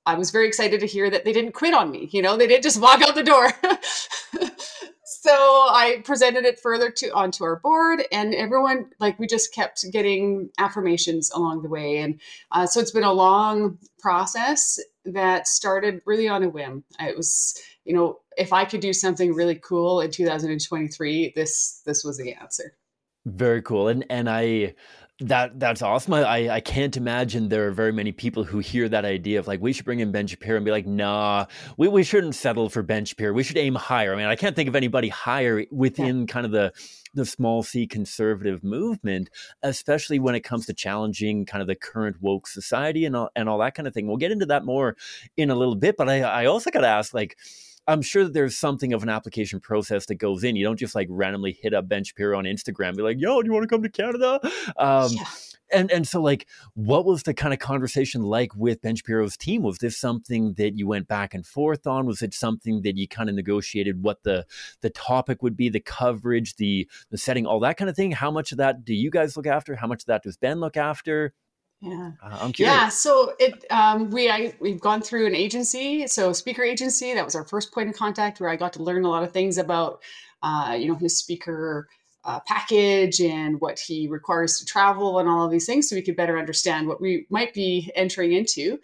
I 0.05 0.15
was 0.15 0.31
very 0.31 0.49
excited 0.49 0.81
to 0.81 0.87
hear 0.87 1.09
that 1.09 1.25
they 1.25 1.33
didn't 1.33 1.53
quit 1.53 1.73
on 1.73 1.91
me. 1.91 2.09
You 2.13 2.21
know, 2.21 2.37
they 2.37 2.47
didn't 2.47 2.65
just 2.65 2.81
walk 2.81 3.01
out 3.01 3.15
the 3.15 3.23
door. 3.23 3.51
so 5.31 5.37
I 5.37 6.03
presented 6.05 6.45
it 6.45 6.59
further 6.59 6.91
to 6.91 7.11
onto 7.11 7.45
our 7.45 7.57
board, 7.57 8.03
and 8.11 8.35
everyone 8.35 8.91
like 8.99 9.19
we 9.21 9.29
just 9.29 9.55
kept 9.55 9.85
getting 9.93 10.51
affirmations 10.59 11.31
along 11.31 11.63
the 11.63 11.69
way, 11.69 11.99
and 11.99 12.21
uh, 12.51 12.67
so 12.67 12.81
it's 12.81 12.91
been 12.91 13.05
a 13.05 13.13
long 13.13 13.79
process 14.01 14.81
that 15.05 15.47
started 15.47 16.03
really 16.05 16.27
on 16.27 16.43
a 16.43 16.49
whim. 16.49 16.83
It 16.99 17.17
was, 17.17 17.57
you 17.85 17.95
know, 17.95 18.19
if 18.37 18.53
I 18.53 18.65
could 18.65 18.81
do 18.81 18.93
something 18.93 19.33
really 19.33 19.55
cool 19.55 20.01
in 20.01 20.11
2023, 20.11 21.33
this 21.37 21.81
this 21.87 22.03
was 22.03 22.19
the 22.19 22.33
answer. 22.33 22.77
Very 23.25 23.63
cool, 23.63 23.87
and 23.87 24.05
and 24.11 24.29
I 24.29 24.75
that 25.21 25.61
that's 25.61 25.83
awesome. 25.83 26.15
I 26.15 26.49
I 26.49 26.61
can't 26.61 26.97
imagine 26.97 27.49
there 27.49 27.69
are 27.69 27.73
very 27.73 27.93
many 27.93 28.11
people 28.11 28.43
who 28.43 28.59
hear 28.59 28.89
that 28.89 29.05
idea 29.05 29.39
of 29.39 29.47
like 29.47 29.61
we 29.61 29.73
should 29.73 29.85
bring 29.85 30.01
in 30.01 30.13
Ben 30.13 30.27
Shapiro 30.27 30.57
and 30.57 30.65
be 30.65 30.71
like, 30.71 30.87
nah, 30.87 31.47
we, 31.77 31.89
we 31.89 32.03
shouldn't 32.03 32.35
settle 32.35 32.71
for 32.71 32.83
Ben 32.83 33.05
Shapiro. 33.05 33.33
We 33.33 33.43
should 33.43 33.59
aim 33.59 33.75
higher. 33.75 34.15
I 34.15 34.17
mean, 34.17 34.27
I 34.27 34.37
can't 34.37 34.57
think 34.57 34.69
of 34.69 34.77
anybody 34.77 35.09
higher 35.09 35.65
within 35.71 36.21
yeah. 36.21 36.27
kind 36.27 36.47
of 36.47 36.53
the 36.53 36.73
the 37.13 37.27
small 37.27 37.63
c 37.63 37.87
conservative 37.87 38.65
movement, 38.65 39.31
especially 39.63 40.19
when 40.19 40.35
it 40.35 40.41
comes 40.41 40.67
to 40.67 40.75
challenging 40.75 41.45
kind 41.45 41.61
of 41.61 41.69
the 41.69 41.75
current 41.75 42.17
woke 42.21 42.47
society 42.47 43.05
and 43.05 43.15
all 43.15 43.31
and 43.37 43.49
all 43.49 43.59
that 43.59 43.75
kind 43.75 43.87
of 43.87 43.93
thing. 43.93 44.07
We'll 44.07 44.17
get 44.17 44.33
into 44.33 44.47
that 44.47 44.65
more 44.65 44.97
in 45.37 45.51
a 45.51 45.55
little 45.55 45.77
bit, 45.77 45.97
but 45.99 46.09
I 46.09 46.23
I 46.23 46.47
also 46.47 46.71
got 46.71 46.81
to 46.81 46.89
ask 46.89 47.13
like 47.13 47.37
I'm 47.91 48.03
sure 48.03 48.25
that 48.25 48.33
there's 48.33 48.57
something 48.57 48.93
of 48.93 49.03
an 49.03 49.09
application 49.09 49.59
process 49.59 50.07
that 50.07 50.15
goes 50.15 50.45
in. 50.45 50.55
You 50.55 50.65
don't 50.65 50.79
just 50.79 50.95
like 50.95 51.09
randomly 51.11 51.59
hit 51.61 51.75
up 51.75 51.89
Ben 51.89 52.05
Shapiro 52.05 52.39
on 52.39 52.45
Instagram, 52.45 52.97
be 52.97 53.03
like, 53.03 53.21
"Yo, 53.21 53.43
do 53.43 53.47
you 53.47 53.53
want 53.53 53.65
to 53.65 53.69
come 53.69 53.83
to 53.83 53.89
Canada?" 53.89 54.41
Um, 54.77 55.11
yeah. 55.13 55.25
And 55.73 55.91
and 55.91 56.07
so 56.07 56.21
like, 56.21 56.47
what 56.75 57.05
was 57.05 57.23
the 57.25 57.35
kind 57.35 57.53
of 57.53 57.61
conversation 57.61 58.23
like 58.23 58.55
with 58.55 58.81
Ben 58.83 58.97
Shapiro's 58.97 59.37
team? 59.37 59.63
Was 59.63 59.79
this 59.79 59.97
something 59.97 60.55
that 60.55 60.77
you 60.77 60.87
went 60.87 61.09
back 61.09 61.35
and 61.35 61.47
forth 61.47 61.87
on? 61.87 62.07
Was 62.07 62.23
it 62.23 62.35
something 62.35 62.83
that 62.83 62.97
you 62.97 63.07
kind 63.07 63.29
of 63.29 63.35
negotiated 63.35 64.03
what 64.03 64.23
the 64.23 64.47
the 64.81 64.91
topic 64.91 65.43
would 65.43 65.57
be, 65.57 65.69
the 65.69 65.81
coverage, 65.81 66.57
the 66.57 66.89
the 67.11 67.19
setting, 67.19 67.47
all 67.47 67.61
that 67.61 67.77
kind 67.77 67.89
of 67.91 67.97
thing? 67.97 68.13
How 68.13 68.31
much 68.31 68.53
of 68.53 68.59
that 68.59 68.85
do 68.85 68.95
you 68.95 69.11
guys 69.11 69.37
look 69.37 69.47
after? 69.47 69.77
How 69.77 69.87
much 69.87 70.03
of 70.03 70.07
that 70.07 70.23
does 70.23 70.37
Ben 70.37 70.61
look 70.61 70.77
after? 70.77 71.35
Yeah. 71.81 72.13
Uh, 72.23 72.39
I'm 72.43 72.53
curious. 72.53 72.75
Yeah. 72.75 72.89
So 72.89 73.35
it 73.39 73.65
um, 73.71 74.11
we 74.11 74.29
I 74.31 74.55
we've 74.61 74.81
gone 74.81 75.01
through 75.01 75.27
an 75.27 75.35
agency, 75.35 76.07
so 76.07 76.33
speaker 76.33 76.63
agency. 76.63 77.15
That 77.15 77.25
was 77.25 77.35
our 77.35 77.45
first 77.45 77.73
point 77.73 77.89
of 77.89 77.95
contact 77.97 78.41
where 78.41 78.51
I 78.51 78.57
got 78.57 78.75
to 78.75 78.83
learn 78.83 79.05
a 79.05 79.09
lot 79.09 79.23
of 79.23 79.33
things 79.33 79.57
about, 79.57 80.03
uh, 80.43 80.77
you 80.79 80.89
know, 80.89 80.95
his 80.95 81.17
speaker 81.17 81.89
uh, 82.25 82.41
package 82.41 83.23
and 83.23 83.59
what 83.63 83.79
he 83.79 84.09
requires 84.09 84.59
to 84.59 84.67
travel 84.67 85.21
and 85.21 85.29
all 85.29 85.47
of 85.47 85.51
these 85.51 85.65
things, 85.65 85.89
so 85.89 85.97
we 85.97 86.03
could 86.03 86.17
better 86.17 86.39
understand 86.39 86.87
what 86.87 87.01
we 87.01 87.27
might 87.31 87.55
be 87.55 87.91
entering 87.95 88.33
into 88.33 88.79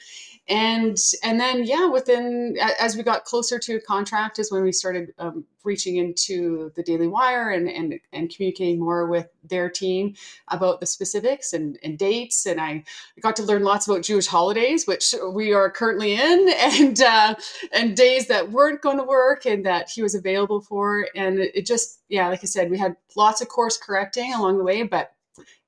and 0.49 0.97
and 1.25 1.41
then 1.41 1.65
yeah 1.65 1.87
within 1.87 2.57
as 2.79 2.97
we 2.97 3.03
got 3.03 3.25
closer 3.25 3.59
to 3.59 3.77
a 3.77 3.81
contract 3.81 4.39
is 4.39 4.53
when 4.53 4.63
we 4.63 4.71
started 4.71 5.13
um, 5.19 5.45
reaching 5.65 5.97
into 5.97 6.71
the 6.77 6.83
daily 6.85 7.09
wire 7.09 7.51
and, 7.51 7.69
and 7.69 7.99
and 8.13 8.31
communicating 8.31 8.79
more 8.79 9.07
with 9.09 9.29
their 9.43 9.69
team 9.69 10.15
about 10.49 10.79
the 10.79 10.87
specifics 10.87 11.53
and, 11.53 11.79
and 11.83 11.99
dates. 11.99 12.47
And 12.47 12.61
i 12.61 12.85
got 13.21 13.35
to 13.37 13.43
learn 13.43 13.65
lots 13.65 13.89
about 13.89 14.03
jewish 14.03 14.29
holidays 14.29 14.87
which 14.87 15.15
we 15.33 15.53
are 15.53 15.71
currently 15.71 16.15
in 16.15 16.55
and 16.59 17.01
uh, 17.01 17.35
and 17.73 17.97
days 17.97 18.29
that 18.29 18.53
weren't 18.53 18.83
going 18.83 18.99
to 18.99 19.05
work 19.05 19.47
and 19.47 19.67
that 19.67 19.91
he 19.91 20.03
was 20.03 20.15
available 20.15 20.61
for. 20.61 21.09
And 21.17 21.41
it, 21.41 21.53
it 21.57 21.67
just 21.67 22.03
yeah 22.09 22.29
like 22.29 22.41
i 22.43 22.47
said 22.47 22.71
we 22.71 22.79
had 22.79 22.97
lots 23.17 23.41
of 23.41 23.49
course 23.49 23.77
correcting 23.77 24.33
along 24.33 24.59
the 24.59 24.65
way 24.65 24.85
but 24.85 25.13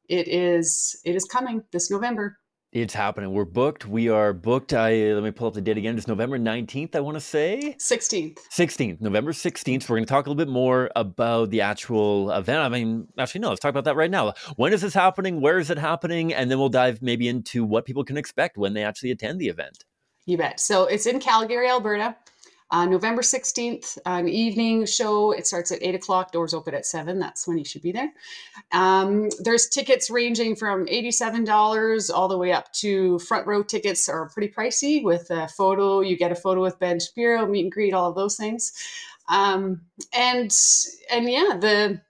it 0.08 0.28
is 0.28 1.00
it 1.04 1.16
is 1.16 1.24
coming 1.24 1.64
this 1.72 1.90
november 1.90 2.38
it's 2.72 2.92
happening. 2.92 3.32
We're 3.32 3.46
booked. 3.46 3.86
We 3.86 4.10
are 4.10 4.32
booked. 4.34 4.74
I 4.74 5.10
uh, 5.10 5.14
let 5.14 5.22
me 5.22 5.30
pull 5.30 5.48
up 5.48 5.54
the 5.54 5.60
date 5.60 5.78
again. 5.78 5.96
It's 5.96 6.06
November 6.06 6.38
19th, 6.38 6.94
I 6.94 7.00
want 7.00 7.16
to 7.16 7.20
say. 7.20 7.76
16th. 7.78 8.38
16th, 8.52 9.00
November 9.00 9.32
16th. 9.32 9.82
So 9.82 9.86
we're 9.88 9.96
going 9.96 10.04
to 10.04 10.10
talk 10.10 10.26
a 10.26 10.30
little 10.30 10.44
bit 10.44 10.52
more 10.52 10.90
about 10.94 11.50
the 11.50 11.62
actual 11.62 12.30
event. 12.30 12.60
I 12.60 12.68
mean, 12.68 13.08
actually, 13.18 13.40
no, 13.40 13.48
let's 13.48 13.60
talk 13.60 13.70
about 13.70 13.84
that 13.84 13.96
right 13.96 14.10
now. 14.10 14.34
When 14.56 14.72
is 14.72 14.82
this 14.82 14.94
happening? 14.94 15.40
Where 15.40 15.58
is 15.58 15.70
it 15.70 15.78
happening? 15.78 16.34
And 16.34 16.50
then 16.50 16.58
we'll 16.58 16.68
dive 16.68 17.00
maybe 17.00 17.26
into 17.28 17.64
what 17.64 17.86
people 17.86 18.04
can 18.04 18.18
expect 18.18 18.58
when 18.58 18.74
they 18.74 18.84
actually 18.84 19.12
attend 19.12 19.40
the 19.40 19.48
event. 19.48 19.84
You 20.26 20.36
bet. 20.36 20.60
So 20.60 20.84
it's 20.84 21.06
in 21.06 21.20
Calgary, 21.20 21.68
Alberta. 21.70 22.16
Uh, 22.70 22.84
November 22.84 23.22
16th, 23.22 23.96
an 24.04 24.28
evening 24.28 24.84
show. 24.84 25.32
It 25.32 25.46
starts 25.46 25.72
at 25.72 25.82
8 25.82 25.94
o'clock, 25.94 26.32
doors 26.32 26.52
open 26.52 26.74
at 26.74 26.84
7. 26.84 27.18
That's 27.18 27.48
when 27.48 27.56
you 27.56 27.64
should 27.64 27.80
be 27.80 27.92
there. 27.92 28.12
Um, 28.72 29.30
there's 29.40 29.68
tickets 29.68 30.10
ranging 30.10 30.54
from 30.54 30.86
$87 30.86 32.10
all 32.14 32.28
the 32.28 32.36
way 32.36 32.52
up 32.52 32.70
to 32.74 33.18
front 33.20 33.46
row 33.46 33.62
tickets 33.62 34.08
are 34.08 34.28
pretty 34.28 34.52
pricey 34.52 35.02
with 35.02 35.30
a 35.30 35.48
photo. 35.48 36.00
You 36.00 36.16
get 36.16 36.32
a 36.32 36.36
photo 36.36 36.60
with 36.60 36.78
Ben 36.78 37.00
Shapiro, 37.00 37.46
meet 37.46 37.62
and 37.62 37.72
greet, 37.72 37.94
all 37.94 38.10
of 38.10 38.16
those 38.16 38.36
things. 38.36 38.72
Um, 39.28 39.82
and 40.14 40.54
and 41.10 41.30
yeah, 41.30 41.56
the 41.60 42.00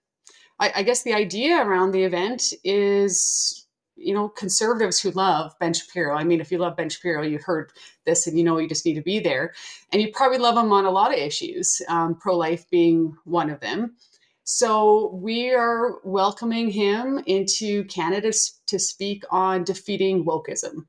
I, 0.60 0.72
I 0.76 0.82
guess 0.82 1.02
the 1.02 1.14
idea 1.14 1.56
around 1.56 1.92
the 1.92 2.04
event 2.04 2.52
is 2.64 3.57
you 3.98 4.14
know, 4.14 4.28
conservatives 4.28 5.00
who 5.00 5.10
love 5.10 5.52
Ben 5.58 5.74
Shapiro. 5.74 6.16
I 6.16 6.24
mean, 6.24 6.40
if 6.40 6.52
you 6.52 6.58
love 6.58 6.76
Ben 6.76 6.88
Shapiro, 6.88 7.22
you've 7.22 7.44
heard 7.44 7.72
this 8.06 8.26
and 8.26 8.38
you 8.38 8.44
know 8.44 8.58
you 8.58 8.68
just 8.68 8.86
need 8.86 8.94
to 8.94 9.02
be 9.02 9.18
there. 9.18 9.52
And 9.92 10.00
you 10.00 10.10
probably 10.12 10.38
love 10.38 10.56
him 10.56 10.72
on 10.72 10.84
a 10.84 10.90
lot 10.90 11.12
of 11.12 11.18
issues, 11.18 11.82
um, 11.88 12.14
pro 12.14 12.36
life 12.36 12.68
being 12.70 13.16
one 13.24 13.50
of 13.50 13.60
them. 13.60 13.96
So 14.44 15.10
we 15.12 15.52
are 15.52 15.98
welcoming 16.04 16.70
him 16.70 17.22
into 17.26 17.84
Canada 17.84 18.32
to 18.66 18.78
speak 18.78 19.24
on 19.30 19.62
defeating 19.64 20.24
wokeism, 20.24 20.86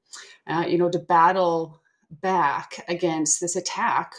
uh, 0.47 0.63
you 0.65 0.77
know, 0.77 0.89
to 0.89 0.99
battle 0.99 1.81
back 2.09 2.85
against 2.87 3.41
this 3.41 3.57
attack 3.57 4.13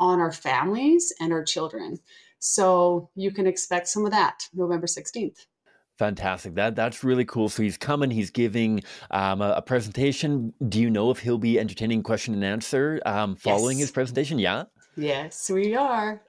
on 0.00 0.20
our 0.20 0.32
families 0.32 1.12
and 1.20 1.32
our 1.32 1.44
children. 1.44 1.98
So 2.38 3.10
you 3.14 3.30
can 3.30 3.46
expect 3.46 3.88
some 3.88 4.04
of 4.04 4.12
that 4.12 4.48
November 4.54 4.86
16th. 4.86 5.46
Fantastic. 5.98 6.54
That 6.54 6.76
that's 6.76 7.02
really 7.02 7.24
cool. 7.24 7.48
So 7.48 7.62
he's 7.64 7.76
coming. 7.76 8.10
He's 8.12 8.30
giving 8.30 8.82
um, 9.10 9.42
a, 9.42 9.54
a, 9.56 9.62
presentation. 9.62 10.54
Do 10.68 10.80
you 10.80 10.90
know 10.90 11.10
if 11.10 11.18
he'll 11.18 11.38
be 11.38 11.58
entertaining 11.58 12.04
question 12.04 12.34
and 12.34 12.44
answer 12.44 13.00
um, 13.04 13.34
following 13.34 13.78
yes. 13.78 13.88
his 13.88 13.90
presentation? 13.90 14.38
Yeah. 14.38 14.64
Yes, 14.98 15.48
we 15.48 15.76
are. 15.76 16.20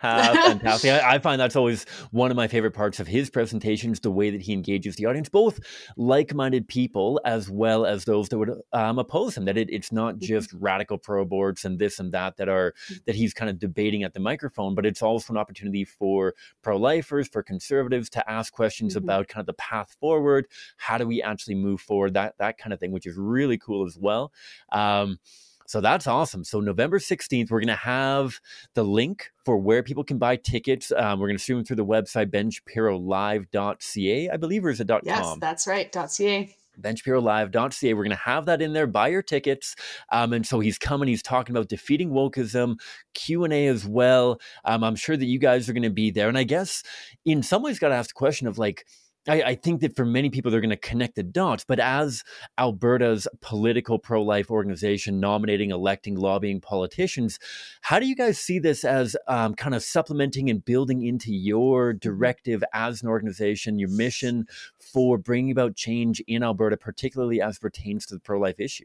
Fantastic. 0.00 0.90
I, 0.90 1.16
I, 1.16 1.18
find 1.18 1.38
that's 1.38 1.54
always 1.54 1.84
one 2.12 2.30
of 2.30 2.36
my 2.36 2.48
favorite 2.48 2.70
parts 2.70 2.98
of 2.98 3.06
his 3.06 3.28
presentations, 3.28 4.00
the 4.00 4.10
way 4.10 4.30
that 4.30 4.40
he 4.40 4.54
engages 4.54 4.96
the 4.96 5.04
audience, 5.04 5.28
both 5.28 5.60
like 5.98 6.32
minded 6.34 6.66
people 6.66 7.20
as 7.26 7.50
well 7.50 7.84
as 7.84 8.06
those 8.06 8.30
that 8.30 8.38
would 8.38 8.52
um, 8.72 8.98
oppose 8.98 9.36
him. 9.36 9.44
That 9.44 9.58
it, 9.58 9.68
it's 9.70 9.92
not 9.92 10.14
mm-hmm. 10.14 10.24
just 10.24 10.52
radical 10.54 10.96
pro 10.96 11.26
aborts 11.26 11.66
and 11.66 11.78
this 11.78 11.98
and 11.98 12.10
that 12.12 12.38
that 12.38 12.48
are 12.48 12.72
mm. 12.90 13.04
that 13.04 13.14
he's 13.14 13.34
kind 13.34 13.50
of 13.50 13.58
debating 13.58 14.02
at 14.02 14.14
the 14.14 14.20
microphone, 14.20 14.74
but 14.74 14.86
it's 14.86 15.02
also 15.02 15.34
an 15.34 15.36
opportunity 15.36 15.84
for 15.84 16.34
pro 16.62 16.78
lifers, 16.78 17.28
for 17.28 17.42
conservatives 17.42 18.08
to 18.10 18.30
ask 18.30 18.50
questions 18.50 18.94
mm-hmm. 18.94 19.04
about 19.04 19.28
kind 19.28 19.42
of 19.42 19.46
the 19.46 19.54
path 19.54 19.94
forward. 20.00 20.46
How 20.78 20.96
do 20.96 21.06
we 21.06 21.22
actually 21.22 21.56
move 21.56 21.82
forward? 21.82 22.14
That, 22.14 22.34
that 22.38 22.56
kind 22.56 22.72
of 22.72 22.80
thing, 22.80 22.92
which 22.92 23.06
is 23.06 23.16
really 23.18 23.58
cool 23.58 23.84
as 23.84 23.98
well. 24.00 24.32
Um, 24.72 25.18
so 25.66 25.80
that's 25.80 26.06
awesome. 26.06 26.44
So 26.44 26.60
November 26.60 26.98
16th, 26.98 27.50
we're 27.50 27.60
going 27.60 27.68
to 27.68 27.76
have 27.76 28.40
the 28.74 28.84
link 28.84 29.30
for 29.44 29.56
where 29.56 29.82
people 29.82 30.04
can 30.04 30.18
buy 30.18 30.36
tickets. 30.36 30.92
Um, 30.96 31.20
we're 31.20 31.28
going 31.28 31.38
to 31.38 31.42
stream 31.42 31.58
them 31.58 31.64
through 31.64 31.76
the 31.76 31.84
website, 31.84 32.30
benshapirolive.ca, 32.30 34.30
I 34.30 34.36
believe, 34.36 34.64
or 34.64 34.70
is 34.70 34.80
it 34.80 34.88
.com? 34.88 35.00
Yes, 35.04 35.36
that's 35.40 35.66
right, 35.66 35.92
.ca 35.92 36.54
benshapirolive.ca. 36.80 37.94
We're 37.94 38.02
going 38.02 38.10
to 38.10 38.16
have 38.16 38.46
that 38.46 38.62
in 38.62 38.72
there. 38.72 38.86
Buy 38.86 39.08
your 39.08 39.22
tickets. 39.22 39.74
Um, 40.10 40.32
and 40.32 40.46
so 40.46 40.60
he's 40.60 40.78
coming. 40.78 41.08
He's 41.08 41.22
talking 41.22 41.56
about 41.56 41.68
defeating 41.68 42.10
wokeism, 42.10 42.76
Q 43.14 43.44
and 43.44 43.52
A 43.52 43.66
as 43.66 43.86
well. 43.86 44.40
Um, 44.64 44.84
I'm 44.84 44.96
sure 44.96 45.16
that 45.16 45.24
you 45.24 45.38
guys 45.38 45.68
are 45.68 45.72
going 45.72 45.82
to 45.82 45.90
be 45.90 46.10
there. 46.10 46.28
And 46.28 46.38
I 46.38 46.44
guess 46.44 46.82
in 47.24 47.42
some 47.42 47.62
ways, 47.62 47.78
got 47.78 47.88
to 47.88 47.94
ask 47.94 48.10
the 48.10 48.14
question 48.14 48.46
of 48.46 48.58
like, 48.58 48.86
I, 49.28 49.42
I, 49.42 49.54
think 49.54 49.80
that 49.80 49.96
for 49.96 50.04
many 50.04 50.30
people, 50.30 50.50
they're 50.50 50.60
going 50.60 50.70
to 50.70 50.76
connect 50.76 51.16
the 51.16 51.22
dots. 51.22 51.64
But 51.64 51.80
as 51.80 52.22
Alberta's 52.58 53.26
political 53.40 53.98
pro 53.98 54.22
life 54.22 54.50
organization 54.50 55.20
nominating, 55.20 55.70
electing, 55.70 56.16
lobbying 56.16 56.60
politicians, 56.60 57.38
how 57.82 57.98
do 57.98 58.06
you 58.06 58.14
guys 58.14 58.38
see 58.38 58.58
this 58.58 58.84
as 58.84 59.16
um, 59.28 59.54
kind 59.54 59.74
of 59.74 59.82
supplementing 59.82 60.50
and 60.50 60.64
building 60.64 61.04
into 61.04 61.32
your 61.32 61.92
mm-hmm. 61.92 61.98
directive 61.98 62.62
as 62.72 63.02
an 63.02 63.08
organization, 63.08 63.78
your 63.78 63.90
mission 63.90 64.46
for 64.78 65.18
bringing 65.18 65.50
about 65.50 65.76
change 65.76 66.20
in 66.26 66.42
Alberta, 66.42 66.76
particularly 66.76 67.40
as 67.40 67.58
pertains 67.58 68.06
to 68.06 68.14
the 68.14 68.20
pro 68.20 68.38
life 68.38 68.60
issue? 68.60 68.84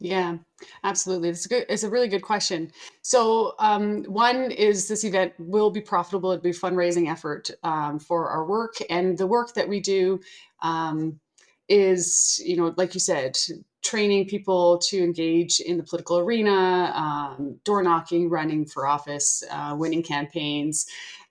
Yeah, 0.00 0.38
absolutely. 0.82 1.28
It's 1.30 1.46
a 1.46 1.48
good. 1.48 1.66
It's 1.68 1.84
a 1.84 1.90
really 1.90 2.08
good 2.08 2.22
question. 2.22 2.70
So, 3.02 3.54
um, 3.58 4.04
one 4.04 4.50
is 4.50 4.88
this 4.88 5.04
event 5.04 5.32
will 5.38 5.70
be 5.70 5.80
profitable. 5.80 6.32
It'll 6.32 6.42
be 6.42 6.50
a 6.50 6.52
fundraising 6.52 7.10
effort 7.10 7.50
um, 7.62 7.98
for 7.98 8.28
our 8.28 8.44
work, 8.44 8.74
and 8.90 9.16
the 9.16 9.26
work 9.26 9.54
that 9.54 9.68
we 9.68 9.80
do 9.80 10.20
um, 10.62 11.20
is, 11.68 12.42
you 12.44 12.56
know, 12.56 12.74
like 12.76 12.94
you 12.94 13.00
said, 13.00 13.38
training 13.82 14.26
people 14.26 14.78
to 14.78 14.98
engage 15.02 15.60
in 15.60 15.76
the 15.76 15.84
political 15.84 16.18
arena, 16.18 16.92
um, 16.94 17.58
door 17.64 17.82
knocking, 17.82 18.28
running 18.28 18.66
for 18.66 18.86
office, 18.86 19.44
uh, 19.50 19.74
winning 19.78 20.02
campaigns. 20.02 20.86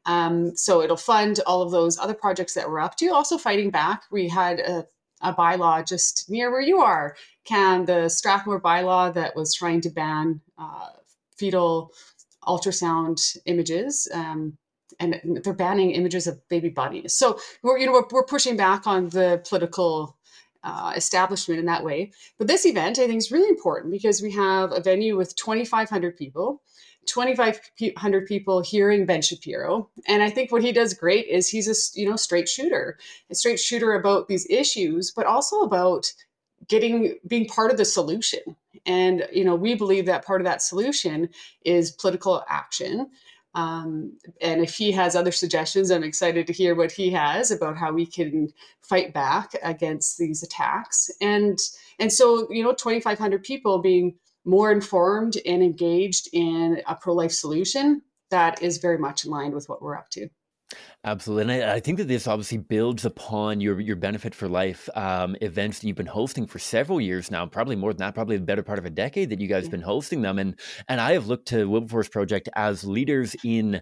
Um, 0.05 0.55
so 0.55 0.81
it'll 0.81 0.97
fund 0.97 1.39
all 1.45 1.61
of 1.61 1.71
those 1.71 1.97
other 1.97 2.13
projects 2.13 2.53
that 2.55 2.69
we're 2.69 2.79
up 2.79 2.95
to. 2.97 3.09
Also, 3.09 3.37
fighting 3.37 3.69
back. 3.71 4.03
We 4.11 4.29
had 4.29 4.59
a 4.59 4.85
a 5.23 5.33
bylaw 5.33 5.87
just 5.87 6.29
near 6.29 6.51
where 6.51 6.61
you 6.61 6.79
are. 6.79 7.15
Can 7.45 7.85
the 7.85 8.09
Strathmore 8.09 8.61
bylaw 8.61 9.13
that 9.13 9.35
was 9.35 9.53
trying 9.53 9.81
to 9.81 9.89
ban 9.89 10.41
uh, 10.57 10.89
fetal 11.37 11.91
ultrasound 12.45 13.37
images, 13.45 14.07
um, 14.13 14.57
and 14.99 15.19
they're 15.43 15.53
banning 15.53 15.91
images 15.91 16.27
of 16.27 16.47
baby 16.49 16.69
bodies. 16.69 17.13
So 17.13 17.39
we're 17.63 17.77
you 17.77 17.85
know 17.85 17.93
we're, 17.93 18.07
we're 18.11 18.25
pushing 18.25 18.55
back 18.55 18.85
on 18.85 19.09
the 19.09 19.41
political 19.47 20.17
uh, 20.63 20.93
establishment 20.95 21.59
in 21.59 21.65
that 21.65 21.83
way. 21.83 22.11
But 22.37 22.47
this 22.47 22.65
event, 22.65 22.99
I 22.99 23.07
think, 23.07 23.17
is 23.17 23.31
really 23.31 23.49
important 23.49 23.91
because 23.91 24.21
we 24.21 24.31
have 24.31 24.71
a 24.71 24.79
venue 24.79 25.17
with 25.17 25.35
2,500 25.35 26.15
people. 26.17 26.61
2,500 27.05 28.25
people 28.25 28.61
hearing 28.61 29.05
Ben 29.05 29.21
Shapiro. 29.21 29.89
And 30.07 30.23
I 30.23 30.29
think 30.29 30.51
what 30.51 30.63
he 30.63 30.71
does 30.71 30.93
great 30.93 31.27
is 31.27 31.49
he's 31.49 31.67
a 31.67 31.99
you 31.99 32.09
know 32.09 32.15
straight 32.15 32.49
shooter, 32.49 32.97
a 33.29 33.35
straight 33.35 33.59
shooter 33.59 33.93
about 33.93 34.27
these 34.27 34.47
issues, 34.49 35.11
but 35.15 35.25
also 35.25 35.61
about 35.61 36.11
getting 36.67 37.17
being 37.27 37.47
part 37.47 37.71
of 37.71 37.77
the 37.77 37.85
solution. 37.85 38.41
And 38.85 39.27
you 39.31 39.43
know 39.43 39.55
we 39.55 39.75
believe 39.75 40.05
that 40.05 40.25
part 40.25 40.41
of 40.41 40.45
that 40.45 40.61
solution 40.61 41.29
is 41.65 41.91
political 41.91 42.43
action. 42.47 43.09
Um, 43.55 44.17
and 44.41 44.63
if 44.63 44.73
he 44.73 44.91
has 44.93 45.15
other 45.15 45.31
suggestions, 45.31 45.91
I'm 45.91 46.03
excited 46.03 46.47
to 46.47 46.53
hear 46.53 46.73
what 46.73 46.91
he 46.91 47.11
has 47.11 47.51
about 47.51 47.77
how 47.77 47.91
we 47.91 48.07
can 48.07 48.51
fight 48.81 49.13
back 49.13 49.55
against 49.61 50.17
these 50.17 50.41
attacks. 50.41 51.11
And 51.21 51.59
and 51.99 52.11
so 52.11 52.51
you 52.51 52.63
know 52.63 52.73
2,500 52.73 53.43
people 53.43 53.79
being 53.79 54.15
more 54.45 54.71
informed 54.71 55.37
and 55.45 55.63
engaged 55.63 56.29
in 56.33 56.81
a 56.87 56.95
pro 56.95 57.13
life 57.13 57.31
solution, 57.31 58.01
that 58.31 58.61
is 58.61 58.77
very 58.77 58.97
much 58.97 59.25
in 59.25 59.31
line 59.31 59.53
with 59.53 59.69
what 59.69 59.81
we're 59.81 59.95
up 59.95 60.09
to. 60.11 60.29
Absolutely, 61.05 61.55
and 61.55 61.63
I, 61.63 61.75
I, 61.75 61.79
think 61.81 61.97
that 61.97 62.07
this 62.07 62.27
obviously 62.27 62.57
builds 62.57 63.03
upon 63.05 63.59
your 63.59 63.79
your 63.79 63.95
benefit 63.97 64.33
for 64.33 64.47
life 64.47 64.89
um, 64.95 65.35
events 65.41 65.79
that 65.79 65.87
you've 65.87 65.97
been 65.97 66.05
hosting 66.05 66.47
for 66.47 66.59
several 66.59 67.01
years 67.01 67.29
now, 67.29 67.45
probably 67.45 67.75
more 67.75 67.91
than 67.93 67.99
that, 67.99 68.15
probably 68.15 68.37
the 68.37 68.45
better 68.45 68.63
part 68.63 68.79
of 68.79 68.85
a 68.85 68.89
decade 68.89 69.29
that 69.29 69.41
you 69.41 69.47
guys 69.47 69.61
yeah. 69.61 69.65
have 69.65 69.71
been 69.71 69.81
hosting 69.81 70.21
them. 70.21 70.39
And 70.39 70.57
and 70.87 71.01
I 71.01 71.13
have 71.13 71.27
looked 71.27 71.49
to 71.49 71.65
Wilberforce 71.65 72.07
Project 72.07 72.49
as 72.55 72.85
leaders 72.85 73.35
in 73.43 73.81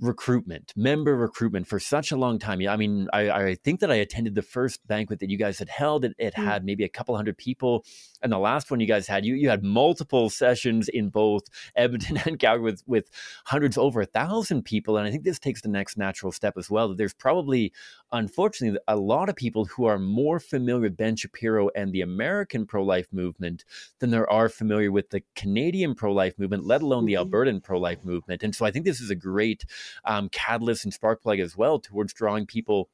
recruitment, 0.00 0.72
member 0.76 1.16
recruitment 1.16 1.66
for 1.66 1.80
such 1.80 2.12
a 2.12 2.16
long 2.16 2.38
time. 2.38 2.60
Yeah, 2.60 2.72
I 2.72 2.76
mean, 2.76 3.08
I, 3.12 3.30
I 3.30 3.54
think 3.56 3.80
that 3.80 3.90
I 3.90 3.96
attended 3.96 4.34
the 4.34 4.42
first 4.42 4.86
banquet 4.86 5.20
that 5.20 5.30
you 5.30 5.36
guys 5.36 5.58
had 5.58 5.68
held. 5.68 6.04
It, 6.04 6.14
it 6.18 6.34
mm. 6.34 6.44
had 6.44 6.64
maybe 6.64 6.84
a 6.84 6.88
couple 6.88 7.16
hundred 7.16 7.36
people, 7.36 7.84
and 8.22 8.32
the 8.32 8.38
last 8.38 8.70
one 8.70 8.80
you 8.80 8.86
guys 8.86 9.06
had, 9.06 9.24
you 9.24 9.34
you 9.34 9.48
had 9.48 9.64
multiple 9.64 10.30
sessions 10.30 10.88
in 10.88 11.08
both 11.08 11.44
Edmonton 11.74 12.18
and 12.26 12.38
Calgary 12.38 12.62
with 12.62 12.82
with 12.86 13.10
hundreds 13.44 13.76
over 13.76 14.00
a 14.00 14.06
thousand 14.06 14.62
people. 14.62 14.96
And 14.96 15.06
I 15.06 15.10
think 15.10 15.24
this 15.24 15.38
takes 15.38 15.62
the 15.62 15.68
next 15.68 15.96
natural 15.96 16.32
step 16.32 16.54
as 16.56 16.70
well. 16.70 16.88
That 16.88 16.98
there's 16.98 17.14
probably, 17.14 17.72
unfortunately, 18.12 18.78
a 18.88 18.96
lot 18.96 19.28
of 19.28 19.36
people 19.36 19.64
who 19.66 19.84
are 19.84 19.98
more 19.98 20.40
familiar 20.40 20.82
with 20.82 20.96
Ben 20.96 21.16
Shapiro 21.16 21.70
and 21.74 21.92
the 21.92 22.00
American 22.00 22.66
pro 22.66 22.82
life 22.82 23.06
movement 23.12 23.64
than 23.98 24.10
there 24.10 24.30
are 24.30 24.48
familiar 24.48 24.90
with 24.90 25.10
the 25.10 25.22
Canadian 25.34 25.94
pro 25.94 26.12
life 26.12 26.38
movement, 26.38 26.64
let 26.64 26.82
alone 26.82 27.04
the 27.04 27.14
mm-hmm. 27.14 27.32
Albertan 27.32 27.62
pro 27.62 27.78
life 27.78 28.04
movement. 28.04 28.42
And 28.42 28.54
so 28.54 28.64
I 28.64 28.70
think 28.70 28.84
this 28.84 29.00
is 29.00 29.10
a 29.10 29.14
great 29.14 29.64
um, 30.04 30.28
catalyst 30.30 30.84
and 30.84 30.94
spark 30.94 31.22
plug 31.22 31.40
as 31.40 31.56
well 31.56 31.78
towards 31.78 32.12
drawing 32.12 32.46
people 32.46 32.88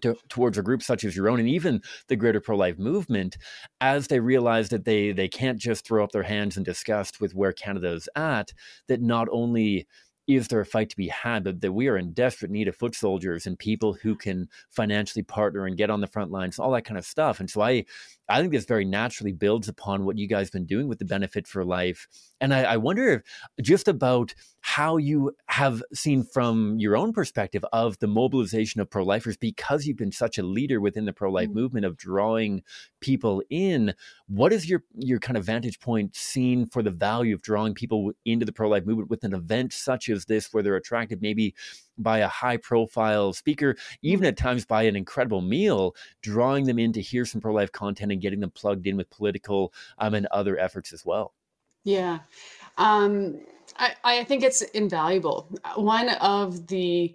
to, 0.00 0.16
towards 0.28 0.58
a 0.58 0.62
group 0.62 0.82
such 0.82 1.04
as 1.04 1.16
your 1.16 1.28
own 1.28 1.40
and 1.40 1.48
even 1.48 1.82
the 2.06 2.16
greater 2.16 2.40
pro-life 2.40 2.78
movement 2.78 3.36
as 3.80 4.06
they 4.06 4.20
realize 4.20 4.68
that 4.68 4.84
they 4.84 5.12
they 5.12 5.28
can't 5.28 5.58
just 5.58 5.84
throw 5.84 6.04
up 6.04 6.12
their 6.12 6.22
hands 6.22 6.56
in 6.56 6.62
disgust 6.62 7.20
with 7.20 7.34
where 7.34 7.52
Canada 7.52 7.92
is 7.92 8.08
at 8.14 8.52
that 8.86 9.02
not 9.02 9.28
only 9.30 9.86
is 10.28 10.46
there 10.46 10.60
a 10.60 10.66
fight 10.66 10.90
to 10.90 10.96
be 10.96 11.08
had, 11.08 11.42
but 11.42 11.60
that 11.62 11.72
we 11.72 11.88
are 11.88 11.96
in 11.96 12.12
desperate 12.12 12.50
need 12.50 12.68
of 12.68 12.76
foot 12.76 12.94
soldiers 12.94 13.46
and 13.46 13.58
people 13.58 13.94
who 13.94 14.14
can 14.14 14.48
financially 14.70 15.22
partner 15.22 15.66
and 15.66 15.76
get 15.78 15.90
on 15.90 16.00
the 16.00 16.06
front 16.06 16.30
lines, 16.30 16.58
all 16.58 16.70
that 16.72 16.84
kind 16.84 16.98
of 16.98 17.06
stuff. 17.06 17.40
And 17.40 17.50
so 17.50 17.62
I 17.62 17.86
I 18.28 18.40
think 18.40 18.52
this 18.52 18.66
very 18.66 18.84
naturally 18.84 19.32
builds 19.32 19.68
upon 19.68 20.04
what 20.04 20.18
you 20.18 20.26
guys 20.26 20.48
have 20.48 20.52
been 20.52 20.66
doing 20.66 20.88
with 20.88 20.98
the 20.98 21.04
benefit 21.04 21.46
for 21.46 21.64
life. 21.64 22.06
And 22.40 22.52
I, 22.52 22.62
I 22.62 22.76
wonder 22.76 23.08
if 23.08 23.64
just 23.64 23.88
about 23.88 24.34
how 24.60 24.96
you 24.96 25.34
have 25.46 25.82
seen 25.94 26.22
from 26.24 26.78
your 26.78 26.96
own 26.96 27.12
perspective 27.12 27.64
of 27.72 27.98
the 28.00 28.06
mobilization 28.06 28.80
of 28.80 28.90
pro-lifers 28.90 29.36
because 29.36 29.86
you've 29.86 29.96
been 29.96 30.12
such 30.12 30.36
a 30.36 30.42
leader 30.42 30.80
within 30.80 31.04
the 31.04 31.12
pro-life 31.12 31.48
mm-hmm. 31.48 31.58
movement 31.58 31.86
of 31.86 31.96
drawing 31.96 32.62
people 33.00 33.42
in. 33.50 33.94
What 34.26 34.52
is 34.52 34.68
your 34.68 34.84
your 34.94 35.20
kind 35.20 35.36
of 35.36 35.44
vantage 35.44 35.80
point 35.80 36.14
seen 36.16 36.66
for 36.66 36.82
the 36.82 36.90
value 36.90 37.34
of 37.34 37.42
drawing 37.42 37.74
people 37.74 38.12
into 38.24 38.44
the 38.44 38.52
pro-life 38.52 38.84
movement 38.84 39.10
with 39.10 39.24
an 39.24 39.32
event 39.32 39.72
such 39.72 40.08
as 40.08 40.26
this 40.26 40.52
where 40.52 40.62
they're 40.62 40.76
attracted 40.76 41.22
maybe 41.22 41.54
by 41.96 42.18
a 42.18 42.28
high 42.28 42.56
profile 42.56 43.32
speaker, 43.32 43.76
even 44.02 44.20
mm-hmm. 44.20 44.28
at 44.28 44.36
times 44.36 44.64
by 44.64 44.82
an 44.84 44.96
incredible 44.96 45.40
meal, 45.40 45.94
drawing 46.22 46.64
them 46.66 46.78
in 46.78 46.92
to 46.92 47.00
hear 47.00 47.24
some 47.24 47.40
pro 47.40 47.52
life 47.52 47.72
content 47.72 48.12
and 48.18 48.22
getting 48.22 48.40
them 48.40 48.50
plugged 48.50 48.86
in 48.86 48.96
with 48.96 49.08
political 49.10 49.72
um, 49.98 50.14
and 50.14 50.26
other 50.26 50.58
efforts 50.58 50.92
as 50.92 51.04
well. 51.04 51.34
Yeah. 51.84 52.18
Um, 52.76 53.40
I, 53.76 53.94
I 54.02 54.24
think 54.24 54.42
it's 54.42 54.62
invaluable. 54.62 55.48
One 55.76 56.08
of 56.08 56.66
the 56.66 57.14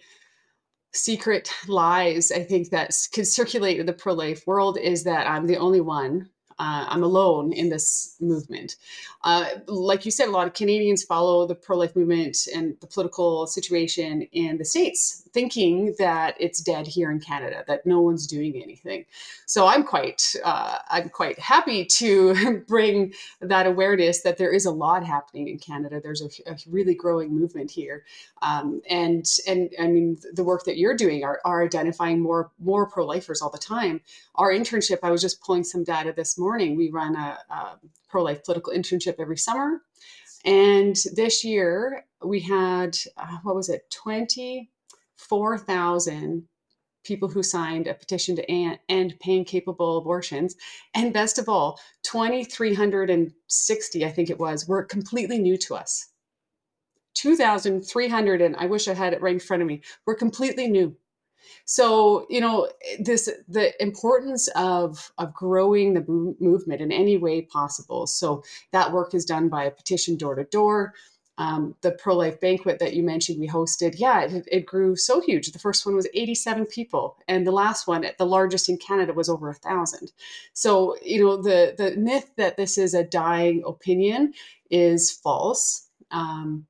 secret 0.93 1.51
lies 1.67 2.31
I 2.31 2.43
think 2.43 2.69
that 2.69 2.95
can 3.11 3.25
circulate 3.25 3.79
in 3.79 3.85
the 3.85 3.93
pro 3.93 4.13
life 4.13 4.45
world 4.47 4.77
is 4.77 5.03
that 5.03 5.27
I'm 5.27 5.47
the 5.47 5.57
only 5.57 5.81
one 5.81 6.29
uh, 6.63 6.85
I'm 6.87 7.03
alone 7.03 7.51
in 7.51 7.67
this 7.67 8.15
movement. 8.21 8.77
Uh, 9.21 9.45
like 9.67 10.05
you 10.05 10.11
said, 10.11 10.29
a 10.29 10.31
lot 10.31 10.47
of 10.47 10.53
Canadians 10.53 11.03
follow 11.03 11.45
the 11.45 11.55
pro 11.55 11.77
life 11.77 11.93
movement 11.93 12.37
and 12.55 12.77
the 12.79 12.87
political 12.87 13.47
situation 13.47 14.21
in 14.31 14.57
the 14.57 14.63
States, 14.63 15.27
thinking 15.33 15.93
that 15.99 16.37
it's 16.39 16.61
dead 16.61 16.87
here 16.87 17.11
in 17.11 17.19
Canada, 17.19 17.65
that 17.67 17.85
no 17.85 17.99
one's 17.99 18.25
doing 18.25 18.61
anything. 18.63 19.03
So 19.45 19.67
I'm 19.67 19.83
quite, 19.83 20.35
uh, 20.45 20.77
I'm 20.89 21.09
quite 21.09 21.37
happy 21.37 21.83
to 21.85 22.63
bring 22.67 23.13
that 23.41 23.67
awareness 23.67 24.21
that 24.21 24.37
there 24.37 24.51
is 24.51 24.65
a 24.65 24.71
lot 24.71 25.05
happening 25.05 25.49
in 25.49 25.59
Canada. 25.59 25.99
There's 26.01 26.21
a, 26.21 26.49
a 26.49 26.55
really 26.67 26.95
growing 26.95 27.37
movement 27.37 27.71
here, 27.71 28.05
um, 28.41 28.81
and 28.89 29.25
and 29.47 29.69
I 29.79 29.87
mean 29.87 30.17
the 30.33 30.45
work 30.45 30.63
that 30.63 30.77
you're 30.77 30.95
doing 30.95 31.25
are, 31.25 31.41
are 31.43 31.63
identifying 31.63 32.21
more 32.21 32.51
more 32.59 32.85
pro 32.85 33.05
lifers 33.05 33.41
all 33.41 33.49
the 33.49 33.57
time. 33.57 33.99
Our 34.35 34.51
internship, 34.51 34.99
I 35.03 35.11
was 35.11 35.21
just 35.21 35.41
pulling 35.41 35.65
some 35.65 35.83
data 35.83 36.13
this 36.15 36.37
morning. 36.53 36.77
We 36.77 36.91
run 36.91 37.15
a, 37.15 37.39
a 37.49 37.79
pro 38.07 38.21
life 38.21 38.43
political 38.43 38.73
internship 38.73 39.15
every 39.17 39.37
summer. 39.37 39.81
And 40.45 40.95
this 41.15 41.43
year 41.43 42.05
we 42.23 42.41
had, 42.41 42.95
uh, 43.17 43.39
what 43.41 43.55
was 43.55 43.69
it, 43.69 43.89
24,000 43.89 46.47
people 47.03 47.27
who 47.27 47.41
signed 47.41 47.87
a 47.87 47.95
petition 47.95 48.35
to 48.35 48.51
end 48.51 49.15
pain 49.19 49.43
capable 49.43 49.97
abortions. 49.97 50.55
And 50.93 51.11
best 51.11 51.39
of 51.39 51.49
all, 51.49 51.79
2,360, 52.03 54.05
I 54.05 54.11
think 54.11 54.29
it 54.29 54.39
was, 54.39 54.67
were 54.67 54.83
completely 54.83 55.39
new 55.39 55.57
to 55.57 55.73
us. 55.73 56.09
2,300, 57.15 58.41
and 58.41 58.55
I 58.57 58.67
wish 58.67 58.87
I 58.87 58.93
had 58.93 59.13
it 59.13 59.23
right 59.23 59.33
in 59.33 59.39
front 59.39 59.63
of 59.63 59.67
me, 59.67 59.81
were 60.05 60.13
completely 60.13 60.67
new 60.67 60.95
so 61.65 62.25
you 62.29 62.41
know 62.41 62.69
this 62.99 63.29
the 63.47 63.81
importance 63.81 64.47
of 64.55 65.11
of 65.17 65.33
growing 65.33 65.93
the 65.93 66.35
movement 66.39 66.81
in 66.81 66.91
any 66.91 67.17
way 67.17 67.41
possible. 67.41 68.07
So 68.07 68.43
that 68.71 68.91
work 68.91 69.13
is 69.13 69.25
done 69.25 69.49
by 69.49 69.65
a 69.65 69.71
petition 69.71 70.17
door 70.17 70.35
to 70.35 70.43
door. 70.45 70.93
Um, 71.39 71.75
the 71.81 71.93
pro 71.93 72.15
life 72.15 72.39
banquet 72.39 72.77
that 72.77 72.93
you 72.93 73.01
mentioned 73.01 73.39
we 73.39 73.47
hosted 73.47 73.95
yeah 73.97 74.21
it, 74.21 74.47
it, 74.51 74.67
grew 74.67 74.95
so 74.95 75.19
huge. 75.19 75.51
The 75.51 75.57
first 75.57 75.83
one 75.83 75.95
was 75.95 76.07
87 76.13 76.67
people 76.67 77.17
and 77.27 77.47
the 77.47 77.51
last 77.51 77.87
one 77.87 78.05
at 78.05 78.19
the 78.19 78.25
largest 78.27 78.69
in 78.69 78.77
canada 78.77 79.13
was 79.13 79.29
over 79.29 79.49
a 79.49 79.55
thousand. 79.55 80.11
So 80.53 80.95
you 81.01 81.23
know 81.23 81.37
the 81.37 81.73
the 81.75 81.95
myth 81.97 82.29
that 82.37 82.55
this 82.55 82.77
is 82.77 82.93
a 82.93 83.03
dying 83.03 83.63
opinion 83.65 84.33
is 84.69 85.09
false. 85.09 85.89
Um, 86.11 86.67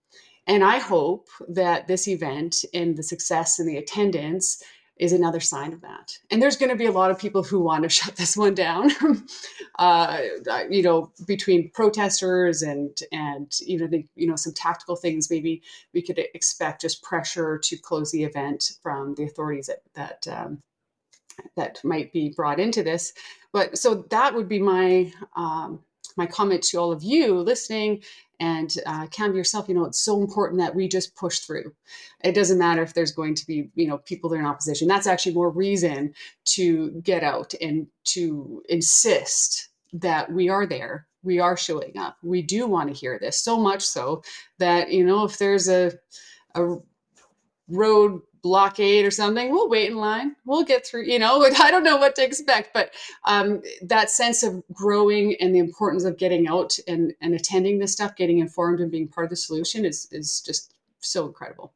and 0.47 0.63
I 0.63 0.77
hope 0.79 1.29
that 1.47 1.87
this 1.87 2.07
event 2.07 2.65
and 2.73 2.97
the 2.97 3.03
success 3.03 3.59
and 3.59 3.67
the 3.67 3.77
attendance 3.77 4.61
is 4.97 5.11
another 5.11 5.39
sign 5.39 5.73
of 5.73 5.81
that. 5.81 6.17
And 6.29 6.41
there's 6.41 6.57
going 6.57 6.69
to 6.69 6.75
be 6.75 6.85
a 6.85 6.91
lot 6.91 7.09
of 7.09 7.17
people 7.17 7.43
who 7.43 7.59
want 7.59 7.83
to 7.83 7.89
shut 7.97 8.15
this 8.15 8.37
one 8.37 8.53
down. 8.53 8.91
uh, 9.79 10.21
you 10.69 10.83
know, 10.83 11.11
between 11.25 11.71
protesters 11.71 12.61
and 12.61 12.97
and 13.11 13.51
you 13.61 13.79
know 13.79 13.87
the 13.87 14.05
you 14.15 14.27
know 14.27 14.35
some 14.35 14.53
tactical 14.53 14.95
things, 14.95 15.31
maybe 15.31 15.61
we 15.93 16.01
could 16.01 16.19
expect 16.33 16.81
just 16.81 17.03
pressure 17.03 17.57
to 17.63 17.77
close 17.77 18.11
the 18.11 18.23
event 18.23 18.71
from 18.81 19.15
the 19.15 19.23
authorities 19.23 19.67
that 19.67 19.81
that 19.95 20.27
um, 20.27 20.59
that 21.55 21.83
might 21.83 22.13
be 22.13 22.29
brought 22.29 22.59
into 22.59 22.83
this. 22.83 23.13
But 23.51 23.77
so 23.77 24.05
that 24.09 24.35
would 24.35 24.47
be 24.47 24.59
my 24.59 25.11
um, 25.35 25.79
my 26.17 26.25
comment 26.25 26.63
to 26.63 26.77
all 26.77 26.91
of 26.91 27.03
you 27.03 27.39
listening 27.39 28.01
and 28.39 28.75
uh, 28.85 29.07
Cam 29.07 29.35
yourself, 29.35 29.69
you 29.69 29.75
know, 29.75 29.85
it's 29.85 30.03
so 30.03 30.19
important 30.19 30.59
that 30.59 30.75
we 30.75 30.87
just 30.87 31.15
push 31.15 31.39
through. 31.39 31.73
It 32.23 32.33
doesn't 32.35 32.57
matter 32.57 32.81
if 32.81 32.93
there's 32.93 33.11
going 33.13 33.35
to 33.35 33.47
be, 33.47 33.69
you 33.75 33.87
know, 33.87 33.99
people 33.99 34.29
that 34.29 34.35
are 34.35 34.39
in 34.39 34.45
opposition. 34.45 34.87
That's 34.87 35.07
actually 35.07 35.35
more 35.35 35.49
reason 35.49 36.13
to 36.45 36.91
get 37.03 37.23
out 37.23 37.53
and 37.61 37.87
to 38.05 38.61
insist 38.67 39.69
that 39.93 40.31
we 40.31 40.49
are 40.49 40.65
there. 40.65 41.07
We 41.23 41.39
are 41.39 41.55
showing 41.55 41.97
up. 41.97 42.17
We 42.21 42.41
do 42.41 42.67
want 42.67 42.89
to 42.89 42.99
hear 42.99 43.17
this 43.17 43.41
so 43.41 43.57
much 43.57 43.81
so 43.81 44.23
that, 44.57 44.91
you 44.91 45.05
know, 45.05 45.23
if 45.23 45.37
there's 45.37 45.69
a, 45.69 45.93
a 46.55 46.75
road 47.69 48.21
blockade 48.43 49.05
or 49.05 49.11
something 49.11 49.51
we'll 49.51 49.69
wait 49.69 49.89
in 49.89 49.97
line. 49.97 50.35
We'll 50.45 50.63
get 50.63 50.85
through 50.85 51.05
you 51.05 51.17
know 51.17 51.43
i 51.59 51.71
don't 51.71 51.83
know 51.83 51.97
what 51.97 52.15
to 52.15 52.23
expect 52.23 52.73
but 52.73 52.91
um, 53.25 53.61
that 53.81 54.11
sense 54.11 54.43
of 54.43 54.61
growing 54.71 55.35
and 55.39 55.55
the 55.55 55.59
importance 55.59 56.03
of 56.03 56.17
getting 56.17 56.47
out 56.47 56.77
and, 56.87 57.13
and 57.21 57.33
attending 57.33 57.79
this 57.79 57.93
stuff 57.93 58.15
getting 58.15 58.39
informed 58.39 58.81
and 58.81 58.91
being 58.91 59.07
part 59.07 59.25
of 59.25 59.29
the 59.29 59.35
solution 59.35 59.85
is 59.85 60.07
is 60.11 60.41
just 60.41 60.73
so 60.99 61.25
incredible 61.25 61.73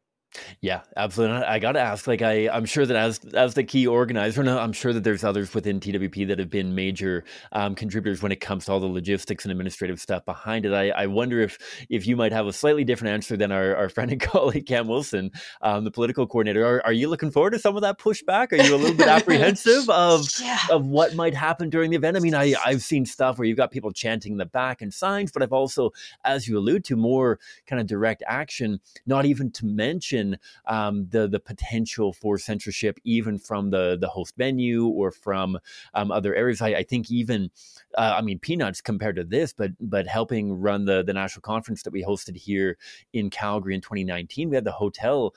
yeah, 0.62 0.82
absolutely. 0.96 1.38
I 1.38 1.60
got 1.60 1.74
to 1.74 1.80
ask, 1.80 2.08
like, 2.08 2.22
I, 2.22 2.50
I'm 2.50 2.66
sure 2.66 2.86
that 2.86 2.96
as 2.96 3.20
as 3.34 3.54
the 3.54 3.64
key 3.64 3.88
organizer, 3.88 4.42
and 4.42 4.50
I'm 4.50 4.74
sure 4.74 4.94
that 4.94 5.04
there's 5.04 5.24
others 5.24 5.54
within 5.54 5.80
TWP 5.80 6.28
that 6.28 6.40
have 6.40 6.50
been 6.50 6.76
major 6.76 7.24
um, 7.52 7.76
contributors 7.76 8.22
when 8.22 8.32
it 8.32 8.40
comes 8.42 8.66
to 8.66 8.72
all 8.72 8.80
the 8.80 8.88
logistics 8.88 9.46
and 9.46 9.52
administrative 9.52 10.00
stuff 10.00 10.26
behind 10.26 10.66
it. 10.66 10.74
I, 10.74 10.90
I 10.90 11.08
wonder 11.08 11.42
if 11.42 11.58
if 11.90 12.08
you 12.08 12.16
might 12.16 12.32
have 12.32 12.48
a 12.48 12.54
slightly 12.54 12.84
different 12.84 13.14
answer 13.14 13.38
than 13.38 13.52
our, 13.52 13.76
our 13.76 13.90
friend 13.98 14.12
and 14.12 14.22
colleague 14.22 14.66
Cam 14.66 14.88
Wilson, 14.88 15.32
um, 15.62 15.84
the 15.84 15.92
political 15.92 16.28
coordinator. 16.28 16.66
Are, 16.66 16.86
are 16.86 16.94
you 16.94 17.10
looking 17.10 17.32
forward 17.32 17.52
to 17.52 17.60
some 17.60 17.76
of 17.76 17.82
that 17.84 18.00
pushback? 18.00 18.52
Are 18.52 18.58
you 18.58 18.76
a 18.76 18.78
little 18.78 18.98
bit 18.98 19.08
apprehensive 19.08 19.90
of 19.90 20.28
yeah. 20.42 20.60
of 20.72 20.86
what 20.86 21.16
might 21.16 21.34
happen 21.34 21.70
during 21.70 21.92
the 21.92 21.98
event? 21.98 22.18
I 22.18 22.20
mean, 22.20 22.36
I 22.36 22.54
I've 22.66 22.82
seen 22.82 23.06
stuff 23.06 23.38
where 23.38 23.48
you've 23.48 23.58
got 23.58 23.72
people 23.72 23.92
chanting 23.92 24.34
in 24.34 24.38
the 24.38 24.46
back 24.46 24.82
and 24.82 24.94
signs, 24.94 25.32
but 25.32 25.44
I've 25.44 25.54
also, 25.54 25.92
as 26.26 26.48
you 26.48 26.58
allude 26.58 26.84
to, 26.86 26.96
more 26.96 27.40
kind 27.66 27.80
of 27.80 27.88
direct 27.88 28.24
action. 28.28 28.80
Not 29.06 29.26
even 29.26 29.52
to 29.52 29.66
mention 29.66 30.27
um, 30.66 31.08
the 31.10 31.28
the 31.28 31.40
potential 31.40 32.12
for 32.14 32.38
censorship, 32.38 33.00
even 33.04 33.38
from 33.38 33.70
the 33.70 33.98
the 34.00 34.10
host 34.10 34.36
venue 34.38 34.88
or 34.88 35.12
from 35.12 35.58
um, 35.94 36.12
other 36.12 36.36
areas. 36.36 36.62
I, 36.62 36.70
I 36.70 36.84
think 36.84 37.10
even, 37.12 37.50
uh, 37.98 38.16
I 38.18 38.22
mean, 38.22 38.40
peanuts 38.40 38.82
compared 38.82 39.16
to 39.18 39.24
this, 39.24 39.54
but 39.54 39.72
but 39.80 40.08
helping 40.08 40.60
run 40.60 40.86
the 40.86 41.04
the 41.04 41.14
national 41.14 41.42
conference 41.42 41.84
that 41.84 41.94
we 41.94 42.04
hosted 42.04 42.36
here 42.36 42.78
in 43.14 43.30
Calgary 43.30 43.76
in 43.76 43.82
2019, 43.82 44.50
we 44.50 44.56
had 44.56 44.66
the 44.66 44.72
hotel 44.72 45.34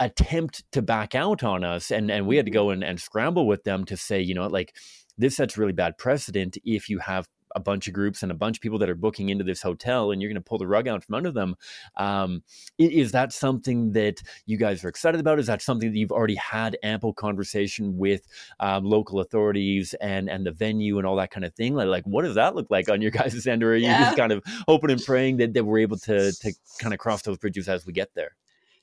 attempt 0.00 0.64
to 0.72 0.82
back 0.82 1.14
out 1.14 1.42
on 1.44 1.62
us 1.62 1.90
and 1.90 2.10
and 2.10 2.26
we 2.26 2.36
had 2.36 2.46
to 2.46 2.50
go 2.50 2.70
and, 2.70 2.82
and 2.82 3.00
scramble 3.00 3.46
with 3.46 3.62
them 3.62 3.84
to 3.84 3.96
say 3.96 4.20
you 4.20 4.34
know 4.34 4.46
like 4.48 4.74
this 5.16 5.36
sets 5.36 5.56
really 5.56 5.72
bad 5.72 5.96
precedent 5.96 6.56
if 6.64 6.88
you 6.88 6.98
have 6.98 7.28
a 7.54 7.60
bunch 7.60 7.88
of 7.88 7.94
groups 7.94 8.22
and 8.22 8.32
a 8.32 8.34
bunch 8.34 8.58
of 8.58 8.60
people 8.60 8.78
that 8.78 8.90
are 8.90 8.94
booking 8.94 9.28
into 9.28 9.44
this 9.44 9.62
hotel 9.62 10.10
and 10.10 10.20
you're 10.20 10.30
going 10.30 10.42
to 10.42 10.48
pull 10.48 10.58
the 10.58 10.66
rug 10.66 10.88
out 10.88 11.04
from 11.04 11.14
under 11.14 11.30
them. 11.30 11.56
Um, 11.96 12.42
is 12.78 13.12
that 13.12 13.32
something 13.32 13.92
that 13.92 14.22
you 14.46 14.56
guys 14.56 14.84
are 14.84 14.88
excited 14.88 15.20
about? 15.20 15.38
Is 15.38 15.46
that 15.46 15.62
something 15.62 15.90
that 15.90 15.98
you've 15.98 16.12
already 16.12 16.36
had 16.36 16.76
ample 16.82 17.12
conversation 17.12 17.96
with 17.96 18.26
um, 18.60 18.84
local 18.84 19.20
authorities 19.20 19.94
and 20.00 20.28
and 20.28 20.46
the 20.46 20.52
venue 20.52 20.98
and 20.98 21.06
all 21.06 21.16
that 21.16 21.30
kind 21.30 21.44
of 21.44 21.54
thing? 21.54 21.74
Like, 21.74 21.88
like 21.88 22.04
what 22.04 22.22
does 22.22 22.34
that 22.34 22.54
look 22.54 22.70
like 22.70 22.88
on 22.88 23.02
your 23.02 23.10
guys' 23.12 23.46
end? 23.46 23.62
Or 23.62 23.72
are 23.72 23.76
you 23.76 23.86
yeah. 23.86 24.04
just 24.04 24.16
kind 24.16 24.32
of 24.32 24.42
hoping 24.66 24.90
and 24.90 25.02
praying 25.02 25.38
that, 25.38 25.54
that 25.54 25.64
we're 25.64 25.80
able 25.80 25.98
to 25.98 26.32
to 26.32 26.52
kind 26.78 26.92
of 26.92 26.98
cross 26.98 27.22
those 27.22 27.38
bridges 27.38 27.68
as 27.68 27.86
we 27.86 27.92
get 27.92 28.10
there? 28.14 28.36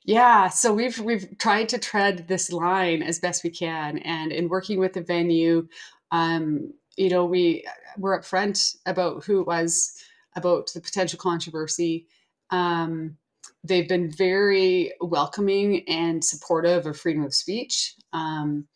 Yeah, 0.06 0.48
so 0.48 0.74
we've 0.74 0.98
we've 1.00 1.38
tried 1.38 1.70
to 1.70 1.78
tread 1.78 2.28
this 2.28 2.52
line 2.52 3.04
as 3.04 3.20
best 3.20 3.44
we 3.44 3.50
can, 3.50 4.00
and 4.00 4.32
in 4.32 4.48
working 4.48 4.80
with 4.80 4.94
the 4.94 5.02
venue, 5.02 5.68
um, 6.12 6.74
you 7.00 7.10
know, 7.10 7.24
we 7.24 7.66
were 7.98 8.20
upfront 8.20 8.76
about 8.86 9.24
who 9.24 9.40
it 9.40 9.48
was, 9.48 9.94
about 10.36 10.70
the 10.74 10.82
potential 10.82 11.18
controversy. 11.18 12.08
Um, 12.50 13.18
they've 13.64 13.88
been 13.88 14.12
very 14.12 14.92
welcoming 15.00 15.88
and 15.88 16.24
supportive 16.24 16.86
of 16.86 17.00
freedom 17.00 17.24
of 17.24 17.34
speech. 17.34 17.96
Um, 18.12 18.68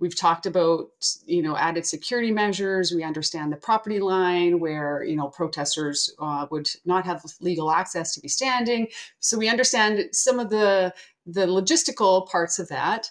we've 0.00 0.16
talked 0.16 0.46
about 0.46 0.88
you 1.26 1.42
know 1.42 1.56
added 1.56 1.86
security 1.86 2.30
measures 2.30 2.92
we 2.92 3.02
understand 3.02 3.52
the 3.52 3.56
property 3.56 4.00
line 4.00 4.60
where 4.60 5.02
you 5.02 5.16
know 5.16 5.28
protesters 5.28 6.12
uh, 6.20 6.46
would 6.50 6.68
not 6.84 7.04
have 7.04 7.22
legal 7.40 7.70
access 7.70 8.14
to 8.14 8.20
be 8.20 8.28
standing 8.28 8.86
so 9.18 9.36
we 9.36 9.48
understand 9.48 10.08
some 10.12 10.38
of 10.38 10.50
the 10.50 10.92
the 11.26 11.46
logistical 11.46 12.28
parts 12.28 12.58
of 12.58 12.68
that 12.68 13.10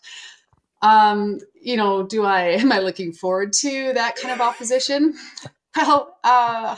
um, 0.82 1.40
you 1.60 1.78
know, 1.78 2.04
do 2.04 2.24
I 2.24 2.42
am 2.60 2.72
I 2.72 2.80
looking 2.80 3.12
forward 3.12 3.54
to 3.54 3.94
that 3.94 4.16
kind 4.16 4.34
of 4.34 4.42
opposition? 4.42 5.16
Well, 5.76 6.18
uh, 6.24 6.76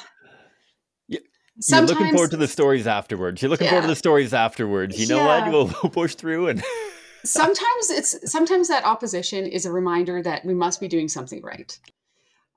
you're 1.07 1.81
looking 1.81 2.11
forward 2.11 2.31
to 2.31 2.37
the 2.37 2.49
stories 2.49 2.85
afterwards. 2.85 3.41
You're 3.41 3.49
looking 3.49 3.65
yeah. 3.65 3.71
forward 3.71 3.83
to 3.83 3.87
the 3.87 3.95
stories 3.95 4.33
afterwards. 4.33 4.99
You 4.99 5.07
know 5.07 5.17
yeah. 5.17 5.41
what? 5.41 5.51
We'll, 5.51 5.65
we'll 5.83 5.91
push 5.91 6.15
through 6.15 6.47
and. 6.49 6.63
sometimes 7.25 7.89
it's 7.89 8.31
sometimes 8.31 8.67
that 8.69 8.85
opposition 8.85 9.45
is 9.45 9.65
a 9.65 9.71
reminder 9.71 10.21
that 10.23 10.45
we 10.45 10.53
must 10.53 10.79
be 10.79 10.87
doing 10.87 11.07
something 11.07 11.41
right. 11.41 11.77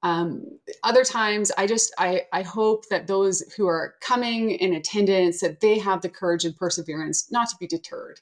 Um, 0.05 0.45
other 0.83 1.05
times, 1.05 1.53
I 1.57 1.67
just 1.67 1.93
I 1.99 2.23
I 2.33 2.43
hope 2.43 2.89
that 2.89 3.07
those 3.07 3.43
who 3.57 3.67
are 3.67 3.95
coming 4.01 4.51
in 4.51 4.75
attendance 4.75 5.41
that 5.41 5.61
they 5.61 5.79
have 5.79 6.03
the 6.03 6.09
courage 6.09 6.45
and 6.45 6.57
perseverance 6.57 7.31
not 7.31 7.49
to 7.51 7.57
be 7.59 7.67
deterred, 7.67 8.21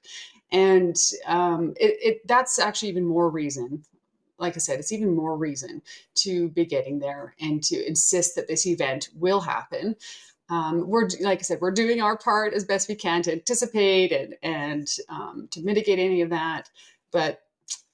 and 0.53 0.97
um, 1.27 1.75
it, 1.77 1.97
it 2.01 2.27
that's 2.27 2.59
actually 2.59 2.89
even 2.89 3.05
more 3.05 3.31
reason 3.31 3.85
like 4.41 4.57
I 4.57 4.59
said, 4.59 4.79
it's 4.81 4.93
even 4.93 5.15
more 5.15 5.37
reason 5.37 5.83
to 6.17 6.49
be 6.49 6.65
getting 6.65 6.99
there 6.99 7.35
and 7.41 7.63
to 7.65 7.87
insist 7.87 8.35
that 8.35 8.49
this 8.49 8.67
event 8.67 9.11
will 9.15 9.41
happen. 9.41 9.95
Um, 10.49 10.89
we're 10.89 11.09
like 11.21 11.39
I 11.39 11.43
said, 11.43 11.61
we're 11.61 11.71
doing 11.71 12.01
our 12.01 12.17
part 12.17 12.55
as 12.55 12.65
best 12.65 12.89
we 12.89 12.97
can 12.97 13.23
to 13.23 13.33
anticipate 13.33 14.11
and 14.11 14.35
and 14.43 14.89
um, 15.09 15.47
to 15.53 15.63
mitigate 15.63 16.01
any 16.01 16.23
of 16.23 16.31
that. 16.31 16.71
But 17.13 17.43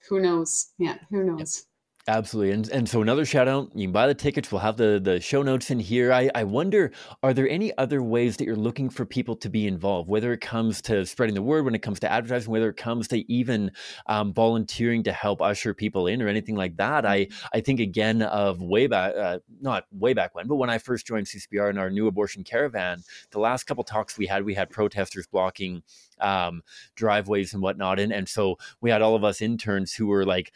who 0.09 0.21
knows? 0.21 0.69
Yeah, 0.79 0.97
who 1.11 1.25
knows? 1.25 1.67
Absolutely. 2.09 2.53
And 2.53 2.69
and 2.69 2.89
so 2.89 3.03
another 3.03 3.25
shout 3.25 3.49
out, 3.49 3.73
you 3.75 3.89
can 3.89 3.93
buy 3.93 4.07
the 4.07 4.15
tickets. 4.15 4.53
We'll 4.53 4.61
have 4.61 4.77
the, 4.77 5.01
the 5.03 5.19
show 5.19 5.43
notes 5.43 5.73
in 5.73 5.81
here. 5.81 6.13
I, 6.13 6.31
I 6.37 6.45
wonder, 6.45 6.93
are 7.25 7.35
there 7.35 7.49
any 7.49 7.77
other 7.79 8.01
ways 8.01 8.37
that 8.37 8.45
you're 8.45 8.55
looking 8.55 8.89
for 8.91 9.05
people 9.05 9.35
to 9.35 9.49
be 9.49 9.67
involved, 9.67 10.09
whether 10.09 10.33
it 10.33 10.41
comes 10.41 10.81
to 10.83 11.05
spreading 11.05 11.35
the 11.35 11.43
word, 11.43 11.65
when 11.65 11.75
it 11.75 11.83
comes 11.83 11.99
to 12.01 12.13
advertising, 12.13 12.53
whether 12.53 12.71
it 12.71 12.77
comes 12.77 13.09
to 13.09 13.33
even 13.33 13.73
um, 14.07 14.33
volunteering 14.33 15.03
to 15.03 15.13
help 15.13 15.43
usher 15.43 15.75
people 15.75 16.07
in 16.07 16.23
or 16.23 16.29
anything 16.29 16.55
like 16.55 16.77
that? 16.77 17.05
I, 17.05 17.23
mm-hmm. 17.23 17.47
I 17.55 17.61
think 17.61 17.81
again 17.81 18.23
of 18.23 18.63
way 18.63 18.87
back, 18.87 19.17
uh, 19.17 19.41
not 19.61 19.87
way 19.91 20.15
back 20.15 20.33
when, 20.37 20.47
but 20.47 20.57
when 20.57 20.71
I 20.71 20.79
first 20.79 21.09
joined 21.09 21.27
CCBR 21.27 21.71
in 21.71 21.79
our 21.79 21.91
new 21.91 22.07
abortion 22.07 22.45
caravan, 22.45 23.03
the 23.33 23.41
last 23.41 23.65
couple 23.65 23.83
talks 23.83 24.17
we 24.17 24.27
had, 24.27 24.45
we 24.45 24.55
had 24.55 24.71
protesters 24.71 25.27
blocking 25.27 25.83
um, 26.21 26.63
driveways 26.95 27.53
and 27.53 27.61
whatnot. 27.65 27.99
And, 27.99 28.13
and 28.13 28.29
so 28.29 28.59
we 28.81 28.91
had 28.91 29.03
all 29.03 29.17
of 29.17 29.25
us 29.25 29.43
interns 29.43 29.93
who 29.93 30.07
were 30.07 30.25
like, 30.25 30.53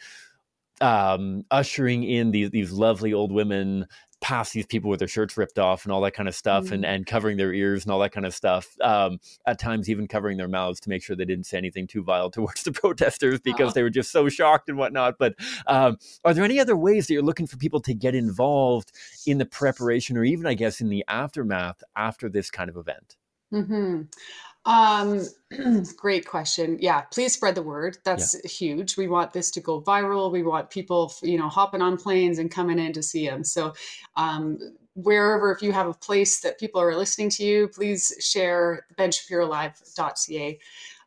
um, 0.81 1.43
ushering 1.51 2.03
in 2.03 2.31
these 2.31 2.49
these 2.49 2.71
lovely 2.71 3.13
old 3.13 3.31
women 3.31 3.87
past 4.21 4.53
these 4.53 4.67
people 4.67 4.89
with 4.89 4.99
their 4.99 5.07
shirts 5.07 5.35
ripped 5.35 5.57
off 5.57 5.83
and 5.83 5.91
all 5.91 5.99
that 5.99 6.13
kind 6.13 6.29
of 6.29 6.35
stuff 6.35 6.65
mm-hmm. 6.65 6.75
and, 6.75 6.85
and 6.85 7.05
covering 7.07 7.37
their 7.37 7.51
ears 7.51 7.83
and 7.83 7.91
all 7.91 7.99
that 7.99 8.11
kind 8.11 8.25
of 8.25 8.35
stuff 8.35 8.77
um, 8.81 9.19
at 9.47 9.59
times 9.59 9.89
even 9.89 10.07
covering 10.07 10.37
their 10.37 10.47
mouths 10.47 10.79
to 10.79 10.89
make 10.89 11.03
sure 11.03 11.15
they 11.15 11.25
didn't 11.25 11.47
say 11.47 11.57
anything 11.57 11.87
too 11.87 12.03
vile 12.03 12.29
towards 12.29 12.61
the 12.63 12.71
protesters 12.71 13.39
because 13.39 13.71
oh. 13.71 13.73
they 13.73 13.83
were 13.83 13.89
just 13.89 14.11
so 14.11 14.29
shocked 14.29 14.69
and 14.69 14.77
whatnot 14.77 15.15
but 15.17 15.33
um, 15.65 15.97
are 16.23 16.35
there 16.35 16.45
any 16.45 16.59
other 16.59 16.77
ways 16.77 17.07
that 17.07 17.13
you're 17.13 17.23
looking 17.23 17.47
for 17.47 17.57
people 17.57 17.81
to 17.81 17.95
get 17.95 18.13
involved 18.13 18.91
in 19.25 19.39
the 19.39 19.45
preparation 19.45 20.15
or 20.15 20.23
even 20.23 20.45
i 20.45 20.53
guess 20.53 20.79
in 20.79 20.89
the 20.89 21.03
aftermath 21.07 21.81
after 21.95 22.29
this 22.29 22.51
kind 22.51 22.69
of 22.69 22.77
event 22.77 23.17
mm-hmm. 23.51 24.03
Um, 24.65 25.21
great 25.97 26.27
question. 26.27 26.77
Yeah, 26.79 27.01
please 27.01 27.33
spread 27.33 27.55
the 27.55 27.63
word. 27.63 27.97
That's 28.03 28.35
yeah. 28.35 28.49
huge. 28.49 28.97
We 28.97 29.07
want 29.07 29.33
this 29.33 29.51
to 29.51 29.59
go 29.59 29.81
viral. 29.81 30.31
We 30.31 30.43
want 30.43 30.69
people, 30.69 31.13
you 31.21 31.37
know, 31.37 31.49
hopping 31.49 31.81
on 31.81 31.97
planes 31.97 32.39
and 32.39 32.51
coming 32.51 32.79
in 32.79 32.93
to 32.93 33.03
see 33.03 33.27
them. 33.27 33.43
So, 33.43 33.73
um, 34.15 34.59
wherever, 34.93 35.51
if 35.51 35.61
you 35.61 35.71
have 35.71 35.87
a 35.87 35.93
place 35.93 36.41
that 36.41 36.59
people 36.59 36.81
are 36.81 36.95
listening 36.95 37.29
to 37.29 37.43
you, 37.43 37.67
please 37.69 38.13
share 38.19 38.85
benshapirolive.ca. 38.97 40.59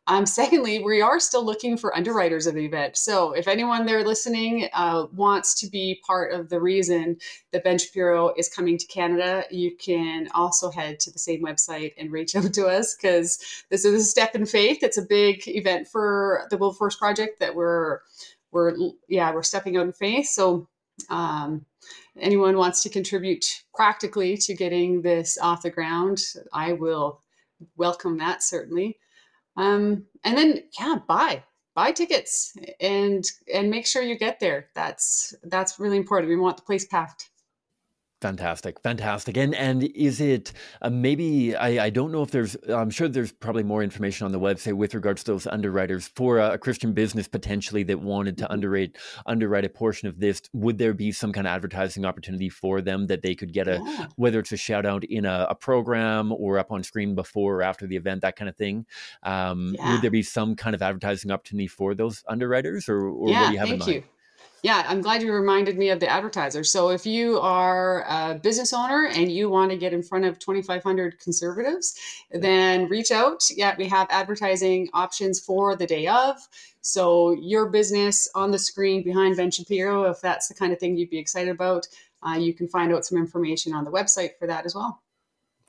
Um, 0.07 0.27
secondly, 0.27 0.83
we 0.83 1.01
are 1.01 1.19
still 1.19 1.43
looking 1.43 1.77
for 1.77 1.95
underwriters 1.95 2.45
of 2.45 2.53
the 2.53 2.65
event. 2.65 2.95
So 2.95 3.31
if 3.33 3.47
anyone 3.47 3.87
there 3.87 4.05
listening 4.05 4.69
uh, 4.73 5.07
wants 5.11 5.59
to 5.61 5.67
be 5.67 5.99
part 6.05 6.31
of 6.31 6.49
the 6.49 6.61
reason 6.61 7.17
that 7.51 7.63
Ben 7.63 7.79
Shapiro 7.79 8.31
is 8.37 8.47
coming 8.47 8.77
to 8.77 8.85
Canada, 8.85 9.45
you 9.49 9.75
can 9.75 10.27
also 10.35 10.69
head 10.69 10.99
to 11.01 11.11
the 11.11 11.17
same 11.17 11.41
website 11.41 11.93
and 11.97 12.11
reach 12.11 12.35
out 12.35 12.53
to 12.53 12.67
us 12.67 12.95
because 12.95 13.39
this 13.71 13.83
is 13.83 14.01
a 14.01 14.05
step 14.05 14.35
in 14.35 14.45
faith. 14.45 14.83
It's 14.83 14.97
a 14.97 15.01
big 15.01 15.47
event 15.47 15.87
for 15.87 16.45
the 16.51 16.57
Wilberforce 16.57 16.97
Project 16.97 17.39
that 17.39 17.55
we're 17.55 18.01
we're 18.51 18.75
yeah 19.09 19.33
we're 19.33 19.43
stepping 19.43 19.75
out 19.75 19.87
in 19.87 19.91
faith. 19.91 20.27
So 20.27 20.67
um, 21.09 21.65
anyone 22.19 22.57
wants 22.57 22.83
to 22.83 22.89
contribute 22.89 23.63
practically 23.73 24.37
to 24.37 24.53
getting 24.53 25.01
this 25.01 25.37
off 25.41 25.63
the 25.63 25.71
ground, 25.71 26.19
I 26.53 26.73
will 26.73 27.21
welcome 27.75 28.19
that 28.19 28.43
certainly. 28.43 28.99
Um, 29.57 30.05
and 30.23 30.37
then 30.37 30.63
yeah, 30.79 30.97
buy 31.07 31.43
buy 31.75 31.91
tickets 31.91 32.55
and 32.79 33.23
and 33.53 33.69
make 33.69 33.85
sure 33.85 34.01
you 34.01 34.17
get 34.17 34.39
there. 34.39 34.67
That's 34.75 35.33
that's 35.43 35.79
really 35.79 35.97
important. 35.97 36.29
We 36.29 36.37
want 36.37 36.57
the 36.57 36.63
place 36.63 36.85
packed. 36.85 37.29
Fantastic, 38.21 38.79
fantastic. 38.79 39.35
And 39.35 39.53
and 39.53 39.83
is 39.83 40.21
it 40.21 40.53
uh, 40.81 40.89
maybe 40.89 41.53
I, 41.53 41.85
I 41.85 41.89
don't 41.89 42.13
know 42.13 42.23
if 42.23 42.31
there's 42.31 42.55
I'm 42.69 42.89
sure 42.89 43.09
there's 43.09 43.33
probably 43.33 43.63
more 43.63 43.83
information 43.83 44.25
on 44.25 44.31
the 44.31 44.39
website 44.39 44.73
with 44.73 44.93
regards 44.93 45.23
to 45.25 45.33
those 45.33 45.45
underwriters 45.45 46.07
for 46.15 46.39
a, 46.39 46.53
a 46.53 46.57
Christian 46.57 46.93
business 46.93 47.27
potentially 47.27 47.83
that 47.83 47.99
wanted 47.99 48.37
to 48.37 48.45
mm-hmm. 48.45 48.53
underwrite 48.53 48.95
underwrite 49.25 49.65
a 49.65 49.69
portion 49.69 50.07
of 50.07 50.21
this. 50.21 50.41
Would 50.53 50.77
there 50.77 50.93
be 50.93 51.11
some 51.11 51.33
kind 51.33 51.45
of 51.45 51.51
advertising 51.51 52.05
opportunity 52.05 52.47
for 52.47 52.79
them 52.81 53.07
that 53.07 53.21
they 53.21 53.35
could 53.35 53.51
get 53.51 53.67
a 53.67 53.81
yeah. 53.85 54.07
whether 54.15 54.39
it's 54.39 54.53
a 54.53 54.57
shout 54.57 54.85
out 54.85 55.03
in 55.03 55.25
a, 55.25 55.47
a, 55.49 55.55
program 55.55 56.31
or 56.31 56.57
up 56.57 56.71
on 56.71 56.83
screen 56.83 57.15
before 57.15 57.57
or 57.57 57.63
after 57.63 57.85
the 57.85 57.97
event, 57.97 58.21
that 58.21 58.37
kind 58.37 58.47
of 58.47 58.55
thing? 58.55 58.85
Um, 59.23 59.75
yeah. 59.77 59.91
Would 59.91 60.01
there 60.01 60.11
be 60.11 60.23
some 60.23 60.55
kind 60.55 60.73
of 60.73 60.81
advertising 60.81 61.31
opportunity 61.31 61.67
for 61.67 61.93
those 61.93 62.23
underwriters, 62.29 62.87
or, 62.87 63.09
or 63.09 63.29
yeah, 63.29 63.41
what 63.41 63.47
do 63.47 63.53
you 63.53 63.59
have 63.59 63.69
in 63.71 63.79
mind? 63.79 63.91
You. 63.91 64.03
Yeah, 64.65 64.83
I'm 64.87 65.01
glad 65.01 65.21
you 65.21 65.31
reminded 65.31 65.77
me 65.77 65.89
of 65.91 65.99
the 65.99 66.09
advertiser. 66.09 66.63
So 66.63 66.89
if 66.89 67.05
you 67.05 67.39
are 67.39 68.03
a 68.09 68.33
business 68.33 68.73
owner 68.73 69.05
and 69.13 69.31
you 69.31 69.47
want 69.47 69.69
to 69.69 69.77
get 69.77 69.93
in 69.93 70.01
front 70.01 70.25
of 70.25 70.39
2,500 70.39 71.19
conservatives, 71.19 71.95
then 72.31 72.87
reach 72.89 73.11
out. 73.11 73.43
Yeah, 73.51 73.75
we 73.77 73.87
have 73.89 74.07
advertising 74.09 74.89
options 74.91 75.39
for 75.39 75.75
the 75.75 75.85
day 75.85 76.07
of. 76.07 76.37
So 76.81 77.33
your 77.39 77.69
business 77.69 78.27
on 78.33 78.49
the 78.49 78.57
screen 78.57 79.03
behind 79.03 79.37
Ben 79.37 79.51
Shapiro, 79.51 80.05
if 80.05 80.19
that's 80.19 80.47
the 80.47 80.55
kind 80.55 80.73
of 80.73 80.79
thing 80.79 80.97
you'd 80.97 81.11
be 81.11 81.19
excited 81.19 81.51
about, 81.51 81.87
uh, 82.27 82.33
you 82.33 82.55
can 82.55 82.67
find 82.67 82.91
out 82.91 83.05
some 83.05 83.19
information 83.19 83.71
on 83.71 83.83
the 83.83 83.91
website 83.91 84.31
for 84.39 84.47
that 84.47 84.65
as 84.65 84.73
well 84.73 84.99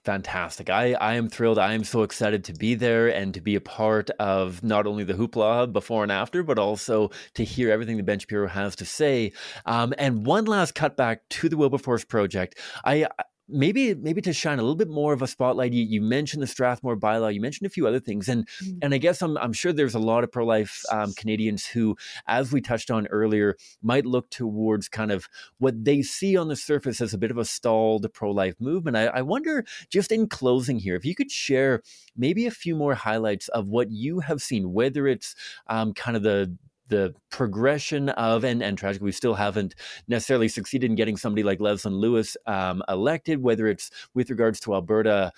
fantastic. 0.06 0.70
I, 0.70 0.94
I 0.94 1.14
am 1.14 1.28
thrilled. 1.28 1.58
I 1.58 1.74
am 1.74 1.82
so 1.84 2.02
excited 2.02 2.44
to 2.44 2.54
be 2.54 2.76
there 2.76 3.08
and 3.08 3.34
to 3.34 3.40
be 3.40 3.56
a 3.56 3.60
part 3.60 4.08
of 4.20 4.62
not 4.62 4.86
only 4.86 5.02
the 5.02 5.14
hoopla 5.14 5.72
before 5.72 6.04
and 6.04 6.12
after, 6.12 6.44
but 6.44 6.58
also 6.58 7.10
to 7.34 7.44
hear 7.44 7.70
everything 7.70 7.96
the 7.96 8.04
Ben 8.04 8.20
Shapiro 8.20 8.46
has 8.46 8.76
to 8.76 8.84
say. 8.84 9.32
Um, 9.66 9.92
and 9.98 10.24
one 10.24 10.44
last 10.44 10.74
cutback 10.74 11.18
to 11.30 11.48
the 11.48 11.56
Wilberforce 11.56 12.04
project. 12.04 12.56
I 12.84 13.08
maybe 13.48 13.94
maybe 13.94 14.20
to 14.20 14.32
shine 14.32 14.58
a 14.58 14.62
little 14.62 14.76
bit 14.76 14.88
more 14.88 15.12
of 15.12 15.22
a 15.22 15.26
spotlight 15.26 15.72
you, 15.72 15.84
you 15.84 16.00
mentioned 16.00 16.42
the 16.42 16.46
strathmore 16.46 16.96
bylaw 16.96 17.32
you 17.32 17.40
mentioned 17.40 17.66
a 17.66 17.70
few 17.70 17.86
other 17.86 18.00
things 18.00 18.28
and 18.28 18.46
mm-hmm. 18.48 18.78
and 18.82 18.94
i 18.94 18.98
guess 18.98 19.22
i'm, 19.22 19.36
I'm 19.38 19.52
sure 19.52 19.72
there's 19.72 19.94
a 19.94 20.00
lot 20.00 20.24
of 20.24 20.32
pro-life 20.32 20.82
um, 20.90 21.12
canadians 21.14 21.66
who 21.66 21.96
as 22.26 22.52
we 22.52 22.60
touched 22.60 22.90
on 22.90 23.06
earlier 23.08 23.56
might 23.82 24.04
look 24.04 24.30
towards 24.30 24.88
kind 24.88 25.12
of 25.12 25.28
what 25.58 25.84
they 25.84 26.02
see 26.02 26.36
on 26.36 26.48
the 26.48 26.56
surface 26.56 27.00
as 27.00 27.14
a 27.14 27.18
bit 27.18 27.30
of 27.30 27.38
a 27.38 27.44
stalled 27.44 28.12
pro-life 28.12 28.54
movement 28.60 28.96
I, 28.96 29.06
I 29.06 29.22
wonder 29.22 29.64
just 29.90 30.10
in 30.10 30.28
closing 30.28 30.78
here 30.78 30.96
if 30.96 31.04
you 31.04 31.14
could 31.14 31.30
share 31.30 31.82
maybe 32.16 32.46
a 32.46 32.50
few 32.50 32.74
more 32.74 32.94
highlights 32.94 33.48
of 33.48 33.68
what 33.68 33.90
you 33.90 34.20
have 34.20 34.42
seen 34.42 34.72
whether 34.72 35.06
it's 35.06 35.34
um, 35.68 35.94
kind 35.94 36.16
of 36.16 36.22
the 36.22 36.56
the 36.88 37.14
progression 37.30 38.08
of 38.10 38.44
and 38.44 38.62
and 38.62 38.78
tragically 38.78 39.06
we 39.06 39.12
still 39.12 39.34
haven't 39.34 39.74
necessarily 40.08 40.48
succeeded 40.48 40.90
in 40.90 40.96
getting 40.96 41.16
somebody 41.16 41.42
like 41.42 41.58
Leslyn 41.58 41.98
Lewis 41.98 42.36
um, 42.46 42.82
elected, 42.88 43.42
whether 43.42 43.66
it's 43.66 43.90
with 44.14 44.30
regards 44.30 44.60
to 44.60 44.74
Alberta 44.74 45.32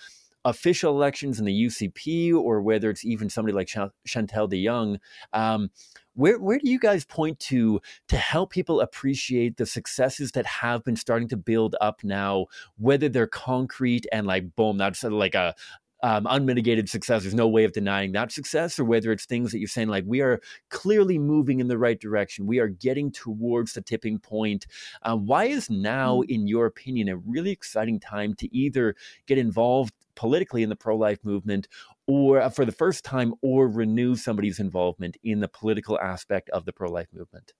official 0.45 0.95
elections 0.95 1.39
in 1.39 1.45
the 1.45 1.65
UCP 1.65 2.33
or 2.33 2.61
whether 2.61 2.89
it's 2.89 3.03
even 3.05 3.29
somebody 3.29 3.53
like 3.53 3.67
Ch- 3.67 3.91
Chantal 4.05 4.47
de 4.47 4.65
Jong. 4.65 4.99
Um, 5.33 5.69
where 6.15 6.39
where 6.39 6.59
do 6.59 6.69
you 6.69 6.79
guys 6.79 7.05
point 7.05 7.39
to 7.39 7.79
to 8.09 8.17
help 8.17 8.51
people 8.51 8.81
appreciate 8.81 9.57
the 9.57 9.65
successes 9.65 10.31
that 10.31 10.45
have 10.45 10.83
been 10.83 10.95
starting 10.95 11.27
to 11.29 11.37
build 11.37 11.75
up 11.79 12.03
now, 12.03 12.47
whether 12.77 13.07
they're 13.07 13.27
concrete 13.27 14.05
and 14.11 14.27
like 14.27 14.55
boom, 14.55 14.77
that's 14.77 15.03
like 15.03 15.35
a 15.35 15.55
um, 16.01 16.27
unmitigated 16.29 16.89
success. 16.89 17.23
There's 17.23 17.33
no 17.33 17.47
way 17.47 17.63
of 17.63 17.73
denying 17.73 18.11
that 18.13 18.31
success, 18.31 18.79
or 18.79 18.85
whether 18.85 19.11
it's 19.11 19.25
things 19.25 19.51
that 19.51 19.59
you're 19.59 19.67
saying 19.67 19.89
like 19.89 20.03
we 20.07 20.21
are 20.21 20.39
clearly 20.69 21.17
moving 21.17 21.59
in 21.59 21.67
the 21.67 21.77
right 21.77 21.99
direction. 21.99 22.47
We 22.47 22.59
are 22.59 22.67
getting 22.67 23.11
towards 23.11 23.73
the 23.73 23.81
tipping 23.81 24.19
point. 24.19 24.65
Uh, 25.01 25.17
why 25.17 25.45
is 25.45 25.69
now, 25.69 26.21
mm. 26.21 26.29
in 26.29 26.47
your 26.47 26.65
opinion, 26.65 27.09
a 27.09 27.17
really 27.17 27.51
exciting 27.51 27.99
time 27.99 28.33
to 28.35 28.55
either 28.55 28.95
get 29.27 29.37
involved 29.37 29.93
politically 30.15 30.63
in 30.63 30.69
the 30.69 30.75
pro-life 30.75 31.19
movement, 31.23 31.67
or 32.07 32.41
uh, 32.41 32.49
for 32.49 32.65
the 32.65 32.71
first 32.71 33.05
time, 33.05 33.33
or 33.41 33.67
renew 33.69 34.15
somebody's 34.15 34.59
involvement 34.59 35.15
in 35.23 35.39
the 35.39 35.47
political 35.47 35.99
aspect 35.99 36.49
of 36.49 36.65
the 36.65 36.73
pro-life 36.73 37.07
movement? 37.13 37.53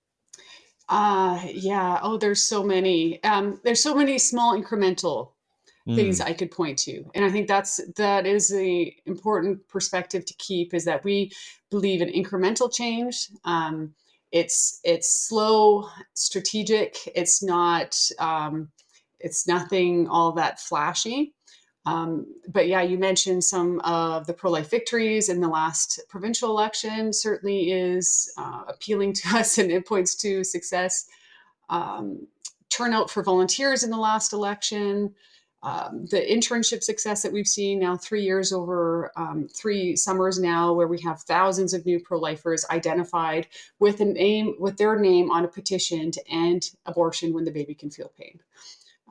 Uh, 0.88 1.40
yeah. 1.52 2.00
Oh, 2.02 2.18
there's 2.18 2.42
so 2.42 2.62
many. 2.62 3.22
Um, 3.22 3.60
there's 3.64 3.82
so 3.82 3.94
many 3.94 4.18
small 4.18 4.60
incremental 4.60 5.32
things 5.94 6.20
mm. 6.20 6.26
I 6.26 6.32
could 6.32 6.50
point 6.50 6.78
to. 6.80 7.04
And 7.14 7.24
I 7.24 7.30
think 7.30 7.48
that's 7.48 7.80
that 7.96 8.26
is 8.26 8.48
the 8.48 8.94
important 9.06 9.66
perspective 9.68 10.24
to 10.26 10.34
keep 10.34 10.74
is 10.74 10.84
that 10.84 11.04
we 11.04 11.32
believe 11.70 12.02
in 12.02 12.08
incremental 12.08 12.72
change. 12.72 13.28
Um, 13.44 13.94
it's 14.32 14.80
it's 14.84 15.28
slow, 15.28 15.88
strategic. 16.14 16.96
It's 17.14 17.42
not 17.42 17.98
um, 18.18 18.70
it's 19.18 19.46
nothing 19.46 20.08
all 20.08 20.32
that 20.32 20.60
flashy. 20.60 21.34
Um, 21.86 22.26
but 22.48 22.68
yeah, 22.68 22.82
you 22.82 22.98
mentioned 22.98 23.42
some 23.42 23.80
of 23.80 24.26
the 24.26 24.34
pro 24.34 24.50
life 24.50 24.70
victories 24.70 25.28
in 25.28 25.40
the 25.40 25.48
last 25.48 26.00
provincial 26.08 26.50
election, 26.50 27.12
certainly 27.12 27.72
is 27.72 28.32
uh, 28.36 28.64
appealing 28.68 29.14
to 29.14 29.28
us 29.38 29.58
and 29.58 29.70
it 29.70 29.86
points 29.86 30.14
to 30.16 30.44
success. 30.44 31.06
Um, 31.68 32.26
turnout 32.68 33.10
for 33.10 33.22
volunteers 33.22 33.82
in 33.82 33.90
the 33.90 33.96
last 33.96 34.32
election, 34.32 35.14
um, 35.62 36.06
the 36.06 36.20
internship 36.20 36.82
success 36.82 37.22
that 37.22 37.32
we've 37.32 37.46
seen 37.46 37.78
now 37.80 37.96
three 37.96 38.22
years 38.22 38.52
over 38.52 39.12
um, 39.16 39.46
three 39.48 39.94
summers 39.94 40.38
now 40.38 40.72
where 40.72 40.88
we 40.88 41.00
have 41.02 41.20
thousands 41.20 41.74
of 41.74 41.84
new 41.84 42.00
pro-lifers 42.00 42.64
identified 42.70 43.46
with 43.78 44.00
a 44.00 44.04
name 44.06 44.54
with 44.58 44.78
their 44.78 44.98
name 44.98 45.30
on 45.30 45.44
a 45.44 45.48
petition 45.48 46.10
to 46.10 46.22
end 46.28 46.70
abortion 46.86 47.34
when 47.34 47.44
the 47.44 47.50
baby 47.50 47.74
can 47.74 47.90
feel 47.90 48.10
pain. 48.18 48.40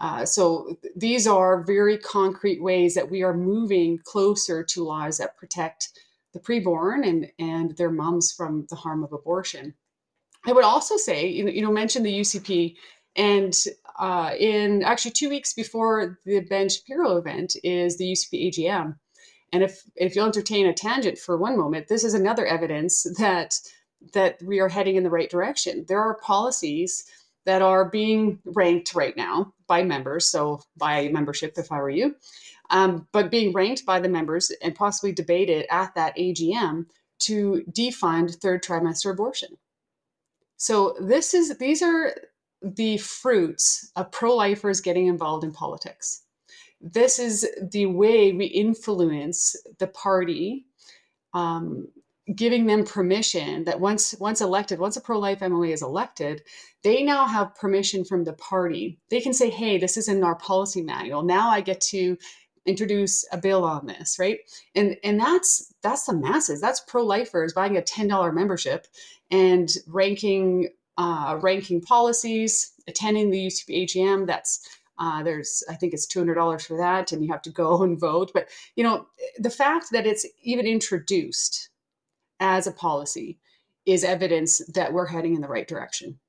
Uh, 0.02 0.26
so 0.26 0.78
th- 0.82 0.94
these 0.96 1.28
are 1.28 1.64
very 1.64 1.98
concrete 1.98 2.62
ways 2.64 2.96
that 2.96 3.12
we 3.12 3.22
are 3.22 3.34
moving 3.36 4.00
closer 4.04 4.64
to 4.64 4.84
laws 4.84 5.18
that 5.18 5.38
protect 5.38 5.90
the 6.34 6.40
preborn 6.40 7.08
and, 7.08 7.32
and 7.38 7.76
their 7.78 7.92
moms 7.92 8.32
from 8.32 8.66
the 8.70 8.76
harm 8.76 9.04
of 9.04 9.14
abortion. 9.14 9.74
I 10.48 10.54
would 10.54 10.64
also 10.64 10.96
say, 10.98 11.28
you 11.28 11.44
know, 11.44 11.52
you 11.52 11.62
know 11.62 11.72
mention 11.72 12.02
the 12.02 12.22
UCP, 12.22 12.76
and 13.16 13.54
uh, 13.98 14.32
in 14.38 14.84
actually 14.84 15.12
two 15.12 15.30
weeks 15.30 15.54
before 15.54 16.20
the 16.26 16.42
Ben 16.42 16.70
Shapiro 16.70 17.18
event 17.18 17.56
is 17.64 17.98
the 17.98 18.12
UCP 18.12 18.50
AGM. 18.50 18.96
And 19.52 19.64
if 19.64 19.84
if 19.96 20.16
you'll 20.16 20.28
entertain 20.28 20.68
a 20.68 20.74
tangent 20.74 21.18
for 21.18 21.38
one 21.38 21.58
moment, 21.58 21.88
this 21.88 22.04
is 22.04 22.14
another 22.14 22.46
evidence 22.46 23.04
that 23.18 23.56
that 24.14 24.42
we 24.44 24.60
are 24.60 24.70
heading 24.70 24.96
in 24.96 25.04
the 25.04 25.10
right 25.10 25.30
direction. 25.30 25.86
There 25.88 26.00
are 26.00 26.20
policies 26.20 27.04
that 27.46 27.62
are 27.62 27.90
being 27.90 28.40
ranked 28.46 28.94
right 28.94 29.16
now 29.18 29.54
by 29.68 29.84
members, 29.84 30.28
so 30.28 30.62
by 30.78 31.10
membership, 31.10 31.54
if 31.58 31.72
I 31.72 31.80
were 31.80 31.90
you, 31.90 32.16
um, 32.70 33.08
but 33.12 33.32
being 33.32 33.54
ranked 33.54 33.86
by 33.86 34.00
the 34.00 34.10
members 34.10 34.52
and 34.62 34.76
possibly 34.76 35.12
debated 35.12 35.66
at 35.72 35.96
that 35.96 36.16
AGM 36.16 36.86
to 37.20 37.64
defund 37.72 38.36
third 38.36 38.64
trimester 38.64 39.12
abortion. 39.12 39.58
So 40.58 40.96
this 41.00 41.34
is 41.34 41.58
these 41.58 41.82
are 41.82 42.14
the 42.62 42.98
fruits 42.98 43.92
of 43.96 44.12
pro-lifers 44.12 44.82
getting 44.82 45.08
involved 45.08 45.44
in 45.44 45.52
politics. 45.52 46.24
This 46.82 47.20
is 47.20 47.48
the 47.62 47.88
way 47.88 48.32
we 48.32 48.46
influence 48.46 49.56
the 49.80 49.88
party, 49.88 50.66
um, 51.34 51.88
giving 52.36 52.66
them 52.68 52.86
permission 52.86 53.64
that 53.66 53.80
once 53.80 54.16
once 54.20 54.40
elected, 54.40 54.80
once 54.80 54.96
a 54.96 55.02
pro-life 55.02 55.40
MLA 55.40 55.74
is 55.74 55.82
elected, 55.82 56.44
they 56.84 57.04
now 57.04 57.26
have 57.26 57.56
permission 57.56 58.06
from 58.06 58.24
the 58.24 58.34
party. 58.34 59.00
They 59.10 59.20
can 59.20 59.34
say, 59.34 59.50
"Hey, 59.50 59.78
this 59.78 59.98
is 59.98 60.08
in 60.08 60.24
our 60.24 60.36
policy 60.36 60.82
manual. 60.82 61.24
Now 61.24 61.50
I 61.50 61.62
get 61.62 61.82
to 61.82 62.18
introduce 62.66 63.26
a 63.32 63.38
bill 63.38 63.64
on 63.64 63.88
this 63.88 64.20
right 64.20 64.40
and 64.76 64.96
and 65.04 65.20
that's 65.20 65.74
that's 65.82 66.06
the 66.06 66.14
masses 66.14 66.62
that's 66.62 66.82
pro-lifers 66.82 67.54
buying 67.54 67.78
a 67.78 67.82
$10 67.82 68.34
membership 68.34 68.86
and 69.32 69.70
ranking 69.88 70.70
uh, 71.00 71.40
ranking 71.42 71.82
policies, 71.82 72.74
attending 72.88 73.32
the 73.32 73.48
UCP 73.48 73.86
AGM. 73.86 74.28
That's 74.28 74.68
uh, 75.00 75.24
there's 75.24 75.64
I 75.70 75.76
think 75.76 75.94
it's 75.94 76.06
two 76.06 76.20
hundred 76.20 76.36
dollars 76.36 76.66
for 76.66 76.78
that, 76.78 77.12
and 77.12 77.24
you 77.24 77.32
have 77.32 77.42
to 77.44 77.50
go 77.50 77.82
and 77.84 78.00
vote. 78.00 78.32
But 78.34 78.50
you 78.76 78.84
know 78.84 79.08
the 79.40 79.50
fact 79.50 79.88
that 79.92 80.06
it's 80.06 80.26
even 80.44 80.68
introduced 80.68 81.70
as 82.40 82.68
a 82.68 82.72
policy 82.72 83.40
is 83.86 84.04
evidence 84.04 84.60
that 84.74 84.94
we're 84.94 85.08
heading 85.08 85.34
in 85.34 85.42
the 85.42 85.48
right 85.48 85.68
direction. 85.68 86.20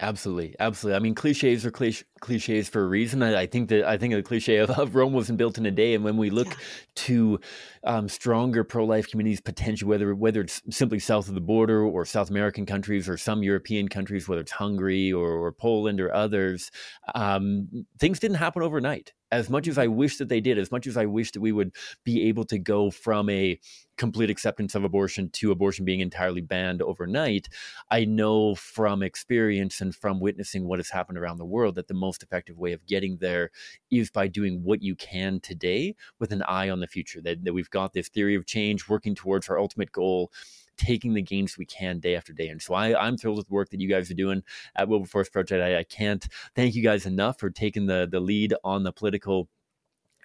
Absolutely, 0.00 0.54
absolutely. 0.60 0.96
I 0.96 1.00
mean, 1.00 1.16
cliches 1.16 1.66
are 1.66 1.72
cliche, 1.72 2.04
cliches 2.20 2.68
for 2.68 2.82
a 2.82 2.86
reason. 2.86 3.22
I, 3.22 3.42
I, 3.42 3.46
think 3.46 3.68
that 3.68 3.84
I 3.84 3.96
think 3.96 4.14
the 4.14 4.22
cliche 4.22 4.56
of, 4.56 4.70
of, 4.70 4.94
Rome 4.94 5.12
wasn't 5.12 5.38
built 5.38 5.58
in 5.58 5.66
a 5.66 5.70
day. 5.70 5.94
And 5.94 6.04
when 6.04 6.16
we 6.16 6.30
look 6.30 6.48
yeah. 6.48 6.54
to 6.96 7.40
um, 7.84 8.08
stronger 8.08 8.64
pro-life 8.64 9.08
communities, 9.08 9.40
potentially 9.40 9.88
whether 9.88 10.14
whether 10.14 10.40
it's 10.40 10.62
simply 10.70 10.98
south 10.98 11.28
of 11.28 11.34
the 11.34 11.40
border 11.40 11.82
or 11.82 12.04
South 12.04 12.30
American 12.30 12.66
countries 12.66 13.08
or 13.08 13.16
some 13.16 13.42
European 13.42 13.88
countries, 13.88 14.28
whether 14.28 14.40
it's 14.40 14.52
Hungary 14.52 15.12
or, 15.12 15.30
or 15.30 15.52
Poland 15.52 16.00
or 16.00 16.14
others, 16.14 16.70
um, 17.14 17.68
things 17.98 18.18
didn't 18.18 18.36
happen 18.36 18.62
overnight 18.62 19.12
as 19.30 19.50
much 19.50 19.68
as 19.68 19.76
I 19.76 19.86
wish 19.86 20.16
that 20.18 20.28
they 20.28 20.40
did, 20.40 20.58
as 20.58 20.70
much 20.70 20.86
as 20.86 20.96
I 20.96 21.06
wish 21.06 21.32
that 21.32 21.40
we 21.40 21.52
would 21.52 21.74
be 22.04 22.28
able 22.28 22.44
to 22.44 22.58
go 22.58 22.90
from 22.90 23.28
a 23.28 23.58
complete 23.96 24.30
acceptance 24.30 24.74
of 24.74 24.84
abortion 24.84 25.28
to 25.30 25.50
abortion 25.50 25.84
being 25.84 26.00
entirely 26.00 26.40
banned 26.40 26.80
overnight, 26.80 27.48
I 27.90 28.04
know 28.04 28.54
from 28.54 29.02
experience 29.02 29.80
and 29.80 29.94
from 29.94 30.20
witnessing 30.20 30.66
what 30.66 30.78
has 30.78 30.90
happened 30.90 31.18
around 31.18 31.38
the 31.38 31.44
world 31.44 31.74
that 31.74 31.88
the 31.88 31.94
most 32.08 32.22
effective 32.22 32.58
way 32.58 32.72
of 32.72 32.86
getting 32.86 33.18
there 33.18 33.50
is 33.90 34.10
by 34.10 34.26
doing 34.28 34.62
what 34.64 34.82
you 34.82 34.94
can 34.94 35.40
today 35.40 35.94
with 36.18 36.32
an 36.32 36.42
eye 36.42 36.70
on 36.70 36.80
the 36.80 36.86
future. 36.86 37.20
That, 37.20 37.44
that 37.44 37.52
we've 37.52 37.70
got 37.70 37.92
this 37.92 38.08
theory 38.08 38.34
of 38.34 38.46
change 38.46 38.88
working 38.88 39.14
towards 39.14 39.48
our 39.48 39.58
ultimate 39.58 39.92
goal 39.92 40.30
taking 40.78 41.12
the 41.14 41.22
gains 41.22 41.58
we 41.58 41.66
can 41.66 41.98
day 41.98 42.14
after 42.14 42.32
day. 42.32 42.48
And 42.48 42.62
so 42.62 42.72
I, 42.72 42.98
I'm 42.98 43.16
thrilled 43.16 43.36
with 43.36 43.48
the 43.48 43.54
work 43.54 43.70
that 43.70 43.80
you 43.80 43.88
guys 43.88 44.10
are 44.10 44.14
doing 44.14 44.42
at 44.76 44.88
Wilberforce 44.88 45.28
Project. 45.28 45.60
I, 45.62 45.80
I 45.80 45.82
can't 45.82 46.26
thank 46.54 46.74
you 46.74 46.82
guys 46.82 47.04
enough 47.04 47.38
for 47.40 47.50
taking 47.50 47.86
the 47.86 48.08
the 48.10 48.20
lead 48.20 48.54
on 48.64 48.84
the 48.84 48.92
political 48.92 49.48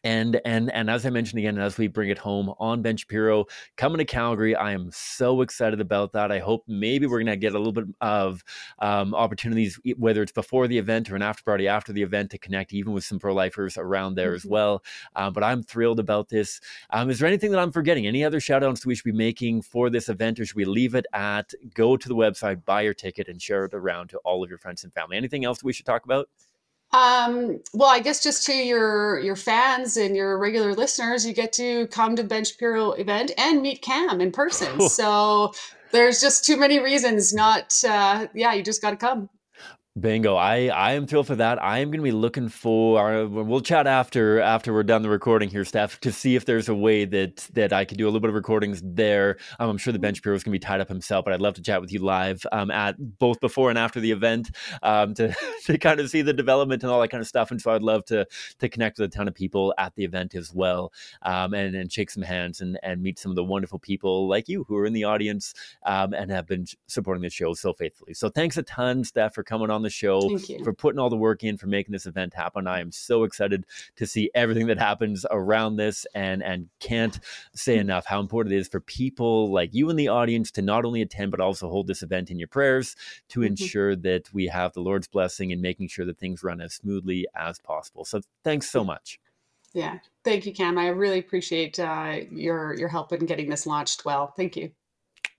and 0.04 0.42
and 0.46 0.72
and 0.72 0.90
as 0.90 1.06
I 1.06 1.10
mentioned 1.10 1.40
again, 1.40 1.58
as 1.58 1.78
we 1.78 1.88
bring 1.88 2.10
it 2.10 2.18
home 2.18 2.54
on 2.60 2.82
Ben 2.82 2.98
Shapiro 2.98 3.46
coming 3.78 4.00
to 4.00 4.06
Calgary, 4.06 4.56
I 4.56 4.72
am 4.72 4.90
so 4.92 5.42
excited 5.42 5.80
about 5.80 6.12
that. 6.14 6.32
I 6.32 6.40
hope 6.40 6.64
maybe 6.68 7.08
we're 7.08 7.20
gonna 7.20 7.38
get 7.38 7.56
a 7.56 7.58
little 7.58 7.74
bit 7.74 7.86
of 8.02 8.44
um, 8.80 9.16
opportunities, 9.16 9.80
whether 9.98 10.22
it's 10.22 10.32
before 10.32 10.68
the 10.68 10.78
event 10.78 11.10
or 11.10 11.16
an 11.16 11.22
after 11.22 11.44
party 11.44 11.68
after 11.68 11.94
the 11.94 12.02
event, 12.02 12.32
to 12.32 12.38
connect 12.38 12.74
even 12.74 12.94
with 12.94 13.04
some 13.04 13.20
pro 13.20 13.34
lifers 13.34 13.78
around 13.78 14.16
there 14.16 14.30
mm-hmm. 14.30 14.36
as 14.36 14.46
well. 14.46 14.84
Um, 15.16 15.34
but 15.34 15.44
I'm 15.44 15.64
thrilled 15.64 16.00
about 16.00 16.30
this. 16.30 16.60
Um, 16.90 17.10
is 17.10 17.20
there 17.20 17.28
anything 17.28 17.52
that 17.52 17.60
I'm 17.60 17.72
forgetting? 17.72 18.06
Any 18.06 18.24
other 18.24 18.40
shout 18.40 18.64
outs 18.64 18.82
that 18.82 18.88
we 18.88 18.96
should 18.96 19.04
be 19.06 19.12
making 19.12 19.62
for 19.62 19.90
this 19.90 20.10
event, 20.10 20.40
or 20.40 20.46
should 20.46 20.58
we 20.58 20.66
leave 20.66 20.96
it 20.96 21.06
at 21.14 21.54
go 21.74 21.96
to 21.96 22.08
the 22.10 22.16
website, 22.16 22.66
buy 22.66 22.82
your 22.82 22.94
ticket, 22.94 23.28
and 23.30 23.42
share 23.42 23.66
it 23.66 23.74
around 23.74 24.10
to 24.10 24.18
all 24.20 24.44
of 24.44 24.50
your 24.50 24.60
friends 24.60 24.84
and 24.84 24.94
family? 24.94 25.16
Anything 25.16 25.46
else 25.46 25.64
we 25.64 25.74
should 25.74 25.86
talk 25.86 26.04
about? 26.06 26.28
Um, 26.94 27.60
well, 27.74 27.90
I 27.90 28.00
guess 28.00 28.22
just 28.22 28.46
to 28.46 28.54
your 28.54 29.20
your 29.20 29.36
fans 29.36 29.98
and 29.98 30.16
your 30.16 30.38
regular 30.38 30.74
listeners, 30.76 31.26
you 31.26 31.34
get 31.34 31.52
to 31.54 31.88
come 31.88 32.16
to 32.16 32.24
Ben 32.24 32.46
Shapiro 32.46 32.92
event 32.92 33.32
and 33.38 33.62
meet 33.62 33.82
Cam 33.82 34.22
in 34.22 34.32
person. 34.32 34.80
so 34.90 35.54
there's 35.92 36.22
just 36.22 36.46
too 36.46 36.56
many 36.56 36.80
reasons 36.80 37.34
not. 37.34 37.74
Uh, 37.88 38.28
yeah, 38.36 38.54
you 38.54 38.64
just 38.64 38.82
got 38.82 38.92
to 38.92 38.96
come. 38.98 39.30
Bingo. 40.00 40.36
I, 40.36 40.70
I 40.70 40.94
am 40.94 41.06
thrilled 41.06 41.28
for 41.28 41.36
that. 41.36 41.62
I 41.62 41.78
am 41.78 41.90
going 41.90 42.00
to 42.00 42.04
be 42.04 42.12
looking 42.12 42.50
for, 42.50 43.28
we'll 43.28 43.62
chat 43.62 43.86
after 43.86 44.42
after 44.42 44.74
we're 44.74 44.82
done 44.82 45.04
the 45.04 45.10
recording 45.10 45.50
here, 45.50 45.64
Steph, 45.64 46.00
to 46.00 46.12
see 46.12 46.36
if 46.36 46.46
there's 46.46 46.68
a 46.68 46.74
way 46.74 47.06
that 47.06 47.48
that 47.54 47.72
I 47.72 47.86
could 47.86 48.00
do 48.00 48.06
a 48.06 48.10
little 48.10 48.20
bit 48.20 48.30
of 48.30 48.34
recordings 48.36 48.82
there. 48.84 49.38
Um, 49.60 49.70
I'm 49.70 49.78
sure 49.78 49.94
the 49.94 50.00
Ben 50.00 50.16
Shapiro 50.16 50.36
is 50.36 50.44
going 50.44 50.52
to 50.52 50.60
be 50.60 50.66
tied 50.66 50.82
up 50.82 50.90
himself, 50.90 51.26
but 51.26 51.34
I'd 51.36 51.42
love 51.42 51.54
to 51.56 51.62
chat 51.62 51.80
with 51.80 51.94
you 51.94 52.00
live 52.00 52.44
um, 52.52 52.72
at 52.72 52.96
both 53.20 53.40
before 53.40 53.70
and 53.70 53.78
after 53.78 54.00
the 54.00 54.10
event 54.10 54.50
um, 54.82 55.14
to, 55.14 55.36
to 55.66 55.78
kind 55.78 56.00
of 56.00 56.10
see 56.10 56.24
the 56.24 56.34
development 56.34 56.82
and 56.82 56.92
all 56.92 57.00
that 57.00 57.10
kind 57.10 57.22
of 57.22 57.28
stuff. 57.28 57.52
And 57.52 57.62
so 57.62 57.70
I'd 57.72 57.84
love 57.84 58.04
to 58.06 58.26
to 58.60 58.70
connect 58.70 58.98
with 58.98 59.14
a 59.14 59.16
ton 59.16 59.28
of 59.28 59.36
people 59.36 59.76
at 59.78 59.94
the 59.94 60.06
event 60.06 60.34
as 60.34 60.52
well 60.52 60.92
um, 61.22 61.54
and, 61.54 61.76
and 61.76 61.92
shake 61.92 62.10
some 62.10 62.24
hands 62.24 62.62
and, 62.62 62.80
and 62.82 63.04
meet 63.04 63.20
some 63.20 63.32
of 63.32 63.36
the 63.36 63.44
wonderful 63.44 63.78
people 63.78 64.28
like 64.28 64.50
you 64.50 64.66
who 64.68 64.76
are 64.76 64.88
in 64.88 64.94
the 64.94 65.04
audience 65.04 65.54
um, 65.86 66.14
and 66.14 66.32
have 66.32 66.48
been 66.48 66.66
supporting 66.88 67.22
the 67.22 67.30
show 67.30 67.54
so 67.54 67.74
faithfully. 67.74 68.16
So 68.16 68.30
thanks 68.30 68.58
a 68.58 68.64
ton, 68.64 69.04
Steph, 69.04 69.36
for 69.36 69.44
coming 69.44 69.70
on 69.70 69.83
the 69.84 69.90
show, 69.90 70.38
for 70.64 70.74
putting 70.74 71.00
all 71.00 71.10
the 71.10 71.16
work 71.16 71.44
in, 71.44 71.58
for 71.58 71.68
making 71.68 71.92
this 71.92 72.06
event 72.06 72.34
happen. 72.34 72.68
I 72.68 72.80
am 72.80 72.92
so 72.92 73.24
excited 73.24 73.66
to 73.98 74.08
see 74.08 74.32
everything 74.34 74.68
that 74.68 74.80
happens 74.80 75.26
around 75.30 75.76
this 75.76 76.06
and 76.16 76.44
and 76.44 76.70
can't 76.80 77.20
say 77.54 77.78
mm. 77.78 77.82
enough 77.82 78.06
how 78.06 78.20
important 78.20 78.54
it 78.54 78.60
is 78.60 78.68
for 78.68 78.80
people 78.80 79.52
like 79.52 79.74
you 79.74 79.90
in 79.90 79.96
the 79.96 80.08
audience 80.08 80.52
to 80.52 80.62
not 80.62 80.86
only 80.86 81.02
attend 81.02 81.32
but 81.32 81.40
also 81.40 81.70
hold 81.70 81.88
this 81.88 82.04
event 82.04 82.32
in 82.32 82.40
your 82.40 82.48
prayers 82.48 82.96
to 83.30 83.40
mm-hmm. 83.40 83.48
ensure 83.48 83.96
that 83.96 84.34
we 84.34 84.48
have 84.48 84.74
the 84.74 84.82
Lord's 84.82 85.08
blessing 85.08 85.52
and 85.52 85.62
making 85.62 85.88
sure 85.88 86.06
that 86.06 86.20
things 86.20 86.44
run 86.44 86.62
as 86.62 86.74
smoothly 86.74 87.28
as 87.36 87.60
possible. 87.60 88.06
So 88.06 88.22
thanks 88.44 88.70
so 88.70 88.84
much. 88.84 89.20
Yeah, 89.74 89.98
thank 90.24 90.46
you, 90.46 90.54
Cam. 90.54 90.78
I 90.78 90.88
really 90.88 91.20
appreciate 91.20 91.80
uh, 91.80 92.20
your 92.32 92.76
your 92.76 92.90
help 92.90 93.12
in 93.12 93.26
getting 93.26 93.50
this 93.50 93.66
launched 93.66 94.06
well. 94.06 94.28
Thank 94.28 94.56
you. 94.56 94.72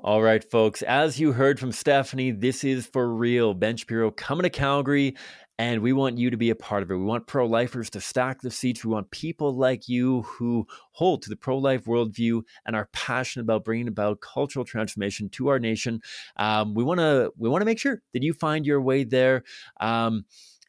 All 0.04 0.22
right, 0.22 0.44
folks. 0.44 0.82
As 0.82 1.18
you 1.18 1.32
heard 1.32 1.58
from 1.58 1.72
Stephanie, 1.72 2.30
this 2.30 2.62
is 2.62 2.84
for 2.84 3.08
real. 3.08 3.54
Ben 3.54 3.78
Shapiro 3.78 4.10
coming 4.10 4.42
to 4.42 4.50
Calgary, 4.50 5.16
and 5.58 5.80
we 5.80 5.94
want 5.94 6.18
you 6.18 6.28
to 6.28 6.36
be 6.36 6.50
a 6.50 6.54
part 6.54 6.82
of 6.82 6.90
it. 6.90 6.96
We 6.96 7.04
want 7.04 7.26
pro 7.26 7.46
lifers 7.46 7.88
to 7.88 8.02
stack 8.02 8.42
the 8.42 8.50
seats. 8.50 8.84
We 8.84 8.90
want 8.90 9.10
people 9.10 9.56
like 9.56 9.88
you 9.88 10.20
who 10.20 10.66
hold 10.90 11.22
to 11.22 11.30
the 11.30 11.36
pro 11.36 11.56
life 11.56 11.86
worldview 11.86 12.42
and 12.66 12.76
are 12.76 12.90
passionate 12.92 13.44
about 13.44 13.64
bringing 13.64 13.88
about 13.88 14.20
cultural 14.20 14.66
transformation 14.66 15.30
to 15.30 15.48
our 15.48 15.58
nation. 15.58 16.02
Um, 16.36 16.74
we 16.74 16.84
want 16.84 17.00
to 17.00 17.32
we 17.38 17.48
want 17.48 17.62
to 17.62 17.66
make 17.66 17.78
sure 17.78 18.02
that 18.12 18.22
you 18.22 18.34
find 18.34 18.66
your 18.66 18.82
way 18.82 19.04
there. 19.04 19.42
Um, 19.80 20.26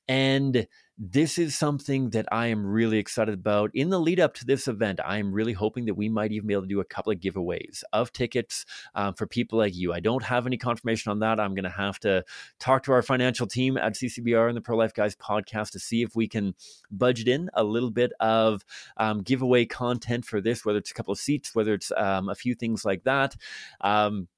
and 0.08 0.65
this 0.97 1.38
is 1.38 1.58
something 1.58 2.12
that 2.12 2.25
I 2.31 2.47
am 2.47 2.65
really 2.65 2.97
excited 2.97 3.34
about. 3.34 3.71
In 3.73 3.89
the 3.89 3.99
lead 3.99 4.19
up 4.19 4.34
to 4.36 4.45
this 4.45 4.67
event, 4.67 5.01
I 5.03 5.17
am 5.17 5.34
really 5.34 5.51
hoping 5.51 5.86
that 5.86 5.95
we 5.95 6.08
might 6.08 6.31
even 6.31 6.47
be 6.47 6.53
able 6.53 6.63
to 6.63 6.69
do 6.69 6.79
a 6.79 6.86
couple 6.86 7.12
of 7.12 7.19
giveaways 7.19 7.84
of 7.91 8.13
tickets 8.13 8.65
um, 8.95 9.13
for 9.13 9.27
people 9.27 9.60
like 9.60 9.75
you. 9.75 9.91
I 9.91 9.99
don't 9.99 10.23
have 10.23 10.47
any 10.47 10.58
confirmation 10.58 11.12
on 11.12 11.19
that. 11.19 11.39
I'm 11.39 11.53
going 11.53 11.65
to 11.65 11.69
have 11.69 11.99
to 11.99 12.23
talk 12.60 12.84
to 12.84 12.93
our 12.93 13.01
financial 13.01 13.45
team 13.45 13.75
at 13.77 13.95
CCBR 13.95 14.47
and 14.47 14.55
the 14.55 14.62
Pro 14.62 14.77
Life 14.77 14.93
Guys 14.93 15.15
podcast 15.17 15.71
to 15.71 15.79
see 15.79 16.01
if 16.01 16.15
we 16.15 16.29
can 16.29 16.55
budget 16.89 17.27
in 17.27 17.49
a 17.53 17.63
little 17.63 17.91
bit 17.91 18.13
of 18.21 18.63
um, 18.95 19.21
giveaway 19.21 19.65
content 19.65 20.23
for 20.23 20.39
this, 20.39 20.63
whether 20.63 20.79
it's 20.79 20.91
a 20.91 20.93
couple 20.93 21.12
of 21.12 21.19
seats, 21.19 21.53
whether 21.53 21.73
it's 21.73 21.91
um, 21.97 22.29
a 22.29 22.36
few 22.36 22.55
things 22.55 22.86
like 22.86 23.03
that. 23.03 23.36
Um, 23.81 24.29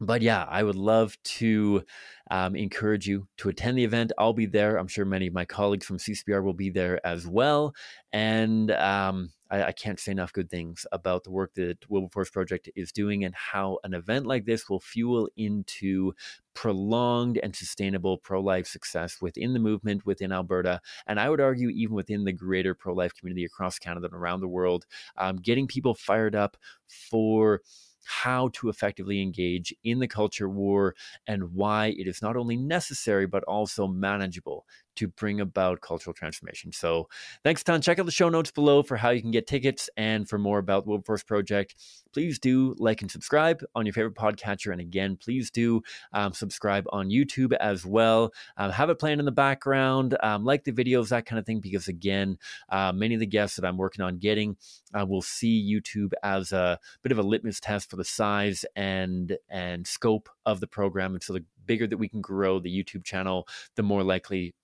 but 0.00 0.22
yeah, 0.22 0.46
I 0.48 0.62
would 0.62 0.76
love 0.76 1.16
to 1.22 1.82
um, 2.30 2.56
encourage 2.56 3.06
you 3.06 3.28
to 3.38 3.50
attend 3.50 3.76
the 3.76 3.84
event. 3.84 4.12
I'll 4.16 4.32
be 4.32 4.46
there. 4.46 4.76
I'm 4.76 4.88
sure 4.88 5.04
many 5.04 5.26
of 5.26 5.34
my 5.34 5.44
colleagues 5.44 5.84
from 5.84 5.98
CCBR 5.98 6.42
will 6.42 6.54
be 6.54 6.70
there 6.70 7.04
as 7.06 7.26
well. 7.26 7.74
And 8.12 8.70
um, 8.70 9.30
I, 9.50 9.64
I, 9.64 9.72
can't 9.72 10.00
say 10.00 10.12
enough 10.12 10.32
good 10.32 10.48
things 10.48 10.86
about 10.92 11.24
the 11.24 11.30
work 11.30 11.54
that 11.54 11.78
Wilberforce 11.90 12.30
Project 12.30 12.70
is 12.76 12.92
doing 12.92 13.24
and 13.24 13.34
how 13.34 13.78
an 13.84 13.94
event 13.94 14.26
like 14.26 14.46
this 14.46 14.68
will 14.68 14.80
fuel 14.80 15.28
into 15.36 16.12
prolonged 16.54 17.38
and 17.42 17.54
sustainable 17.54 18.18
pro 18.18 18.40
life 18.40 18.66
success 18.66 19.18
within 19.20 19.52
the 19.52 19.58
movement 19.58 20.06
within 20.06 20.32
Alberta. 20.32 20.80
And 21.06 21.20
I 21.20 21.28
would 21.28 21.40
argue, 21.40 21.68
even 21.68 21.94
within 21.94 22.24
the 22.24 22.32
greater 22.32 22.74
pro 22.74 22.94
life 22.94 23.12
community 23.14 23.44
across 23.44 23.78
Canada 23.78 24.06
and 24.06 24.14
around 24.14 24.40
the 24.40 24.48
world, 24.48 24.86
um, 25.18 25.36
getting 25.36 25.66
people 25.66 25.94
fired 25.94 26.34
up 26.34 26.56
for 26.86 27.60
how 28.04 28.48
to 28.52 28.68
effectively 28.68 29.20
engage 29.20 29.74
in 29.84 29.98
the 29.98 30.08
culture 30.08 30.48
war 30.48 30.94
and 31.26 31.52
why 31.54 31.88
it 31.98 32.06
is 32.06 32.22
not 32.22 32.36
only 32.36 32.56
necessary 32.56 33.26
but 33.26 33.44
also 33.44 33.86
manageable 33.86 34.66
to 35.00 35.08
bring 35.08 35.40
about 35.40 35.80
cultural 35.80 36.14
transformation. 36.14 36.72
So, 36.72 37.08
thanks 37.42 37.62
a 37.62 37.64
ton. 37.64 37.80
Check 37.80 37.98
out 37.98 38.06
the 38.06 38.12
show 38.12 38.28
notes 38.28 38.50
below 38.50 38.82
for 38.82 38.96
how 38.96 39.10
you 39.10 39.22
can 39.22 39.30
get 39.30 39.46
tickets 39.46 39.88
and 39.96 40.28
for 40.28 40.38
more 40.38 40.58
about 40.58 40.84
the 40.84 40.90
Wilberforce 40.90 41.22
Project. 41.22 41.74
Please 42.12 42.38
do 42.38 42.74
like 42.78 43.02
and 43.02 43.10
subscribe 43.10 43.62
on 43.74 43.86
your 43.86 43.92
favorite 43.92 44.14
podcatcher. 44.14 44.72
And 44.72 44.80
again, 44.80 45.16
please 45.16 45.50
do 45.50 45.82
um, 46.12 46.32
subscribe 46.32 46.84
on 46.92 47.08
YouTube 47.08 47.54
as 47.60 47.86
well. 47.86 48.32
Um, 48.56 48.70
have 48.70 48.90
it 48.90 48.98
playing 48.98 49.20
in 49.20 49.24
the 49.24 49.32
background, 49.32 50.16
um, 50.22 50.44
like 50.44 50.64
the 50.64 50.72
videos, 50.72 51.08
that 51.08 51.26
kind 51.26 51.38
of 51.38 51.46
thing, 51.46 51.60
because 51.60 51.88
again, 51.88 52.36
uh, 52.68 52.92
many 52.92 53.14
of 53.14 53.20
the 53.20 53.26
guests 53.26 53.56
that 53.56 53.64
I'm 53.64 53.76
working 53.76 54.04
on 54.04 54.18
getting 54.18 54.56
uh, 54.98 55.06
will 55.06 55.22
see 55.22 55.72
YouTube 55.72 56.12
as 56.22 56.52
a 56.52 56.78
bit 57.02 57.12
of 57.12 57.18
a 57.18 57.22
litmus 57.22 57.60
test 57.60 57.88
for 57.88 57.96
the 57.96 58.04
size 58.04 58.64
and 58.76 59.36
and 59.48 59.86
scope 59.86 60.28
of 60.44 60.60
the 60.60 60.66
program. 60.66 61.14
And 61.14 61.22
so 61.22 61.32
the 61.32 61.44
bigger 61.66 61.86
that 61.86 61.98
we 61.98 62.08
can 62.08 62.20
grow 62.20 62.58
the 62.58 62.84
YouTube 62.84 63.04
channel, 63.04 63.46
the 63.76 63.82
more 63.82 64.02
likely 64.02 64.54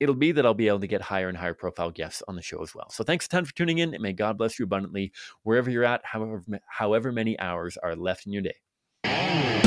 it'll 0.00 0.14
be 0.14 0.32
that 0.32 0.44
I'll 0.44 0.54
be 0.54 0.68
able 0.68 0.80
to 0.80 0.86
get 0.86 1.00
higher 1.00 1.28
and 1.28 1.36
higher 1.36 1.54
profile 1.54 1.90
guests 1.90 2.22
on 2.28 2.36
the 2.36 2.42
show 2.42 2.62
as 2.62 2.74
well. 2.74 2.90
So 2.90 3.04
thanks 3.04 3.26
a 3.26 3.28
ton 3.28 3.44
for 3.44 3.54
tuning 3.54 3.78
in 3.78 3.94
and 3.94 4.02
may 4.02 4.12
God 4.12 4.38
bless 4.38 4.58
you 4.58 4.64
abundantly 4.64 5.12
wherever 5.42 5.70
you're 5.70 5.84
at, 5.84 6.04
however, 6.04 6.42
however 6.66 7.12
many 7.12 7.38
hours 7.38 7.76
are 7.76 7.96
left 7.96 8.26
in 8.26 8.32
your 8.32 8.42
day. 8.42 9.65